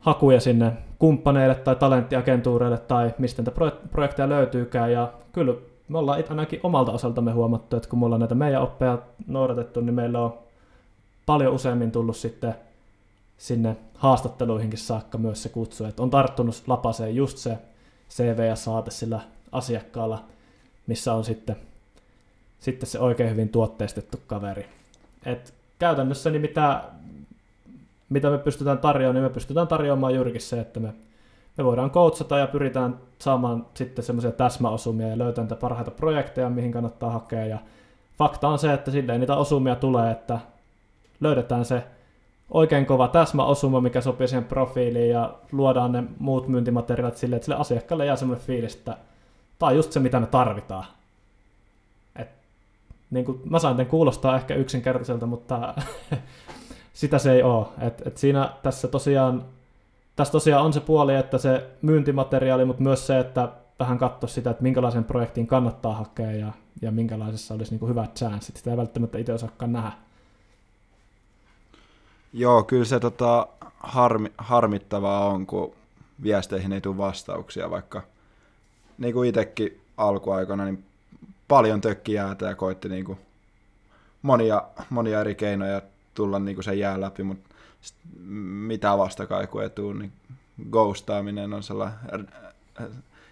[0.00, 3.52] hakuja sinne kumppaneille tai talenttiagentuureille tai mistä niitä
[3.90, 4.92] projekteja löytyykään.
[4.92, 5.54] Ja kyllä
[5.88, 9.94] me ollaan ainakin omalta osaltamme huomattu, että kun me ollaan näitä meidän oppeja noudatettu, niin
[9.94, 10.38] meillä on
[11.26, 12.54] paljon useammin tullut sitten
[13.38, 17.58] sinne haastatteluihinkin saakka myös se kutsu, että on tarttunut lapaseen just se
[18.10, 19.20] CV ja saate sillä
[19.52, 20.24] asiakkaalla,
[20.86, 21.56] missä on sitten,
[22.60, 24.66] sitten se oikein hyvin tuotteistettu kaveri.
[25.26, 26.82] Et käytännössä niin mitä,
[28.08, 30.94] mitä me pystytään tarjoamaan, niin me pystytään tarjoamaan juurikin se, että me,
[31.58, 36.72] me voidaan koutsata ja pyritään saamaan sitten semmoisia täsmäosumia ja löytää niitä parhaita projekteja, mihin
[36.72, 37.46] kannattaa hakea.
[37.46, 37.58] Ja
[38.18, 40.38] fakta on se, että silleen niitä osumia tulee, että
[41.20, 41.84] löydetään se
[42.50, 47.58] oikein kova täsmäosuma, mikä sopii siihen profiiliin ja luodaan ne muut myyntimateriaalit silleen, että sille
[47.58, 48.96] asiakkaalle jää semmoinen fiilis, että
[49.58, 50.84] tämä on just se, mitä me tarvitaan.
[52.16, 52.28] Et,
[53.10, 55.74] niin kuin mä sain tämän kuulostaa ehkä yksinkertaiselta, mutta
[56.92, 57.66] sitä se ei ole.
[57.80, 59.44] Et, et siinä tässä tosiaan,
[60.16, 64.50] tässä tosiaan on se puoli, että se myyntimateriaali, mutta myös se, että vähän katsoa sitä,
[64.50, 68.56] että minkälaisen projektin kannattaa hakea ja, ja minkälaisessa olisi niin kuin hyvät chanssit.
[68.56, 69.92] Sitä ei välttämättä itse osaakaan nähdä.
[72.32, 73.46] Joo, kyllä se tota,
[73.80, 75.74] harmi, harmittavaa on, kun
[76.22, 78.02] viesteihin ei tule vastauksia, vaikka
[78.98, 80.84] niin kuin itsekin alkuaikana niin
[81.48, 83.18] paljon tökki jäätä ja koitti niin kuin
[84.22, 85.82] monia, monia eri keinoja
[86.14, 87.54] tulla niin kuin sen jää läpi, mutta
[88.66, 90.12] mitä vastakaikua ei tule, niin
[90.70, 92.28] ghostaaminen on sellainen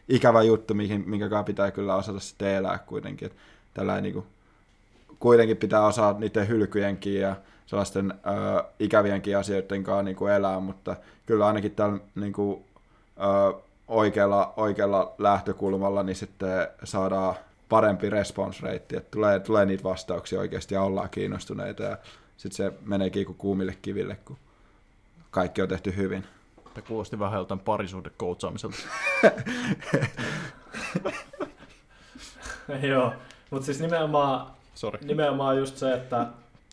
[0.08, 3.30] ikävä juttu, minkä pitää kyllä osata sitten elää kuitenkin.
[3.74, 4.26] Tällä niin kuin,
[5.18, 7.36] kuitenkin pitää osaa niiden hylkyjenkin ja
[7.66, 10.96] sellaisten ö, ikävienkin asioiden kanssa niin kuin elää, mutta
[11.26, 12.64] kyllä ainakin tällä niin kuin,
[13.18, 13.54] ö,
[13.88, 17.34] oikealla, oikealla lähtökulmalla niin sitten saadaan
[17.68, 21.96] parempi response rate, että tulee, tulee niitä vastauksia oikeasti ja ollaan kiinnostuneita ja
[22.36, 24.36] sitten se meneekin kuin kuumille kiville, kun
[25.30, 26.24] kaikki on tehty hyvin.
[26.74, 28.76] Tämä kuulosti vähän joltain parisuhdekoutsaamiselta.
[32.88, 33.12] Joo,
[33.50, 34.98] mutta siis nimenomaan, Sorry.
[35.06, 36.26] nimenomaan just se, että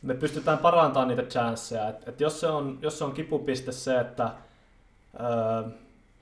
[0.04, 1.90] me pystytään parantamaan niitä chanceja.
[1.90, 4.32] Et, et jos, se on, jos se on kipupiste se, että
[5.20, 5.70] öö,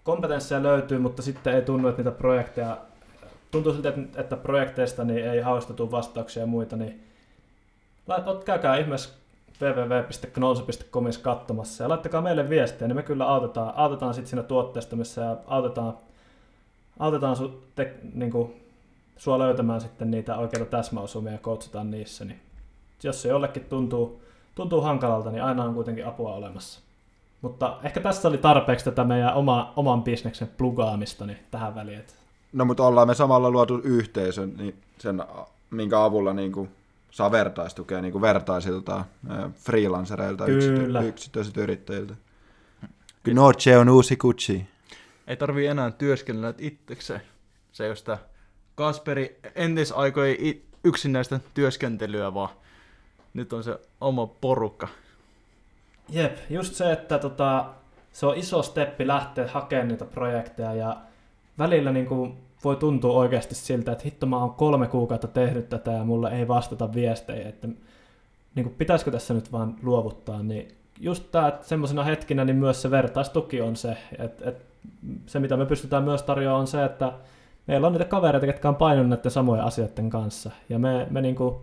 [0.04, 2.78] kompetensseja löytyy, mutta sitten ei tunnu, että niitä projekteja,
[3.52, 7.04] tuntuu siltä, että, että projekteista niin ei haustetu vastauksia ja muita, niin
[8.08, 9.10] lait, käykää ihmeessä
[9.62, 15.38] www.knonse.comissa katsomassa ja laittakaa meille viestiä, niin me kyllä autetaan, autetaan sitten siinä tuotteistamisessa ja
[15.48, 15.98] autetaan,
[17.00, 18.54] autetaan su, te, niin kuin,
[19.18, 22.40] sua löytämään sitten niitä oikeita täsmäosumia ja koutsataan niissä, niin
[23.08, 24.22] jos se jollekin tuntuu,
[24.56, 26.80] tuntuu hankalalta, niin aina on kuitenkin apua olemassa.
[27.42, 32.04] Mutta ehkä tässä oli tarpeeksi tätä meidän oma, oman bisneksen plugaamista niin tähän väliin.
[32.54, 35.24] No mutta ollaan me samalla luotu yhteisön, niin sen,
[35.70, 36.70] minkä avulla niin kuin
[37.12, 39.06] saa vertaistukea niin kuin vertaisilta
[39.56, 41.02] freelancereilta, Kyllä.
[41.02, 42.14] yksityisiltä yrittäjiltä.
[43.34, 44.66] Noce on uusi kutsi.
[45.28, 47.22] Ei tarvii enää työskennellä itsekseen.
[47.72, 48.18] Se ei sitä
[48.76, 50.38] Kasperi entisaikojen
[50.84, 52.50] yksinäistä työskentelyä, vaan
[53.34, 54.88] nyt on se oma porukka.
[56.10, 57.66] Jep, just se, että tota,
[58.12, 60.98] se on iso steppi lähteä hakemaan niitä projekteja ja
[61.60, 65.92] välillä niin kuin voi tuntua oikeasti siltä, että hitto mä oon kolme kuukautta tehnyt tätä
[65.92, 67.68] ja mulle ei vastata viestejä, että
[68.56, 70.68] niin kuin, pitäisikö tässä nyt vaan luovuttaa, niin
[71.00, 74.64] just tämä, että semmoisena hetkinä niin myös se vertaistuki on se, että, että
[75.26, 77.14] se mitä me pystytään myös tarjoamaan on se, että
[77.68, 81.36] meillä on niitä kavereita, jotka on painunut näiden samojen asioiden kanssa ja me, me, niin
[81.36, 81.56] kuin,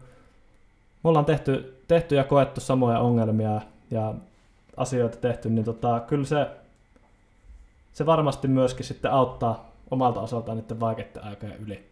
[1.09, 4.15] ollaan tehty, tehty ja koettu samoja ongelmia ja
[4.77, 6.47] asioita tehty, niin tota, kyllä se,
[7.93, 11.89] se varmasti myöskin sitten auttaa omalta osaltaan niiden vaikeiden aikojen yli.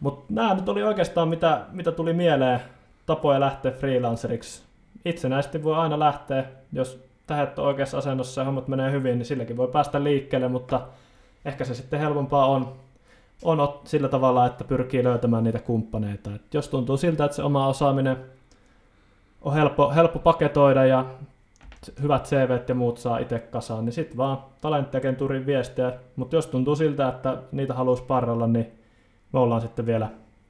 [0.00, 2.60] Mutta nämä nyt oli oikeastaan mitä, mitä tuli mieleen
[3.06, 4.62] tapoja lähteä freelanceriksi.
[5.04, 9.56] Itsenäisesti voi aina lähteä, jos tähet on oikeassa asennossa ja hommat menee hyvin, niin silläkin
[9.56, 10.80] voi päästä liikkeelle, mutta
[11.44, 12.76] ehkä se sitten helpompaa on,
[13.42, 16.34] on sillä tavalla, että pyrkii löytämään niitä kumppaneita.
[16.34, 18.16] Et jos tuntuu siltä, että se oma osaaminen
[19.42, 21.04] on helppo, helppo paketoida ja
[22.02, 25.92] hyvät CV ja muut saa itse kasaan, niin sitten vaan talenttiagentuurin viestiä.
[26.16, 28.72] Mutta jos tuntuu siltä, että niitä haluaisi parrella, niin
[29.32, 30.08] me ollaan sitten vielä,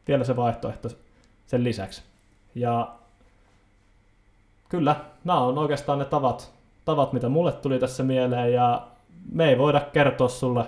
[0.08, 0.88] vielä se vaihtoehto
[1.46, 2.02] sen lisäksi.
[2.54, 2.94] Ja
[4.68, 6.52] kyllä, nämä on oikeastaan ne tavat,
[6.84, 8.86] tavat, mitä mulle tuli tässä mieleen, ja
[9.32, 10.64] me ei voida kertoa sulle,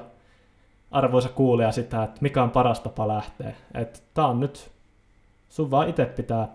[0.91, 3.53] arvoisa kuulija, sitä, että mikä on paras tapa lähteä.
[3.75, 4.71] Että tämä on nyt,
[5.49, 6.49] sun vaan itse pitää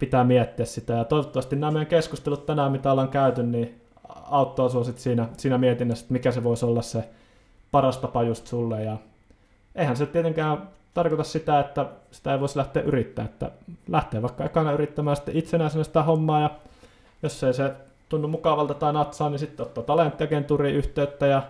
[0.00, 0.92] pitää miettiä sitä.
[0.92, 5.58] Ja toivottavasti nämä meidän keskustelut tänään, mitä ollaan käyty, niin auttaa sinua sit siinä, siinä
[5.58, 7.08] mietinnässä, että mikä se voisi olla se
[7.70, 8.84] paras tapa just sulle.
[8.84, 8.96] Ja
[9.74, 13.30] eihän se tietenkään tarkoita sitä, että sitä ei voisi lähteä yrittämään.
[13.30, 13.50] Että
[13.88, 16.50] lähtee vaikka ekana yrittämään sitten itsenäisenä sitä hommaa ja
[17.22, 17.72] jos ei se
[18.08, 21.42] tunnu mukavalta tai natsaa, niin sitten ottaa talenttiagenturiin yhteyttä ja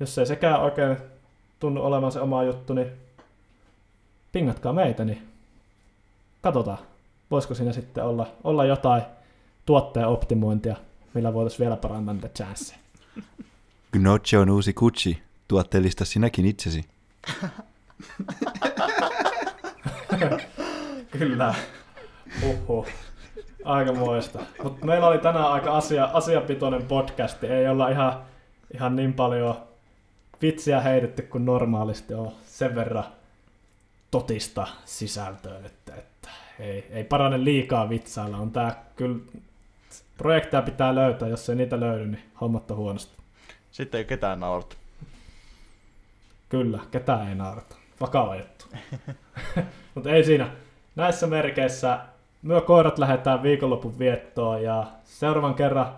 [0.00, 0.96] jos ei sekään oikein
[1.60, 2.86] tunnu olevan se oma juttu, niin
[4.32, 5.28] pingatkaa meitä, niin
[6.42, 6.78] katsotaan
[7.30, 9.02] voisiko siinä sitten olla, olla jotain
[9.66, 10.76] tuotteen optimointia,
[11.14, 12.78] millä voitaisiin vielä parantaa niitä chanceja.
[13.92, 15.22] Gnocchi on uusi kutsi.
[15.48, 16.84] Tuotteellista sinäkin itsesi.
[21.18, 21.54] Kyllä.
[22.42, 22.86] Uhu.
[23.64, 24.38] Aika muista.
[24.62, 27.44] Mutta meillä oli tänään aika asia, asiapitoinen podcast.
[27.44, 28.22] Ei olla ihan,
[28.74, 29.56] ihan niin paljon
[30.42, 32.32] vitsiä heitetty kuin normaalisti on.
[32.46, 33.04] Sen verran
[34.10, 38.36] totista sisältöä nyt, että ei, ei parane liikaa vitsailla.
[38.36, 39.18] On tää kyllä,
[40.18, 43.16] projekteja pitää löytää, jos ei niitä löydy, niin hommat on huonosti.
[43.70, 44.76] Sitten ei ketään naurata.
[46.48, 47.76] Kyllä, ketään ei naurata.
[48.00, 48.66] Vakava juttu.
[49.94, 50.50] Mutta ei siinä.
[50.96, 51.98] Näissä merkeissä
[52.42, 55.92] myö koirat lähdetään viikonlopun viettoon ja seuraavan kerran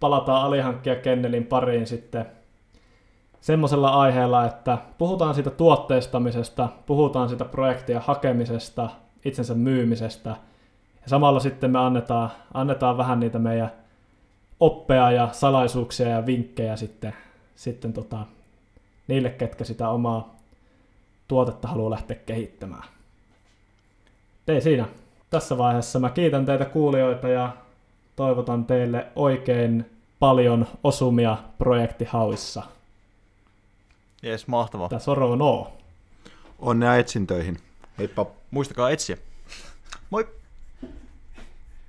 [0.00, 2.26] palataan alihankkia Kennelin pariin sitten
[3.40, 8.90] semmoisella aiheella, että puhutaan siitä tuotteistamisesta, puhutaan siitä projektia hakemisesta,
[9.24, 10.30] itsensä myymisestä.
[11.02, 13.72] Ja samalla sitten me annetaan, annetaan vähän niitä meidän
[14.60, 17.14] oppeja ja salaisuuksia ja vinkkejä sitten,
[17.54, 18.18] sitten tota,
[19.08, 20.34] niille, ketkä sitä omaa
[21.28, 22.84] tuotetta haluaa lähteä kehittämään.
[24.48, 24.88] Ei siinä.
[25.30, 27.50] Tässä vaiheessa mä kiitän teitä kuulijoita ja
[28.16, 32.62] toivotan teille oikein paljon osumia projektihauissa.
[34.22, 34.98] Jes, mahtavaa.
[34.98, 35.72] Soro on oo.
[36.58, 37.58] Onnea etsintöihin.
[37.98, 38.26] Heippa.
[38.50, 39.16] Muistakaa etsiä.
[40.10, 40.28] Moi!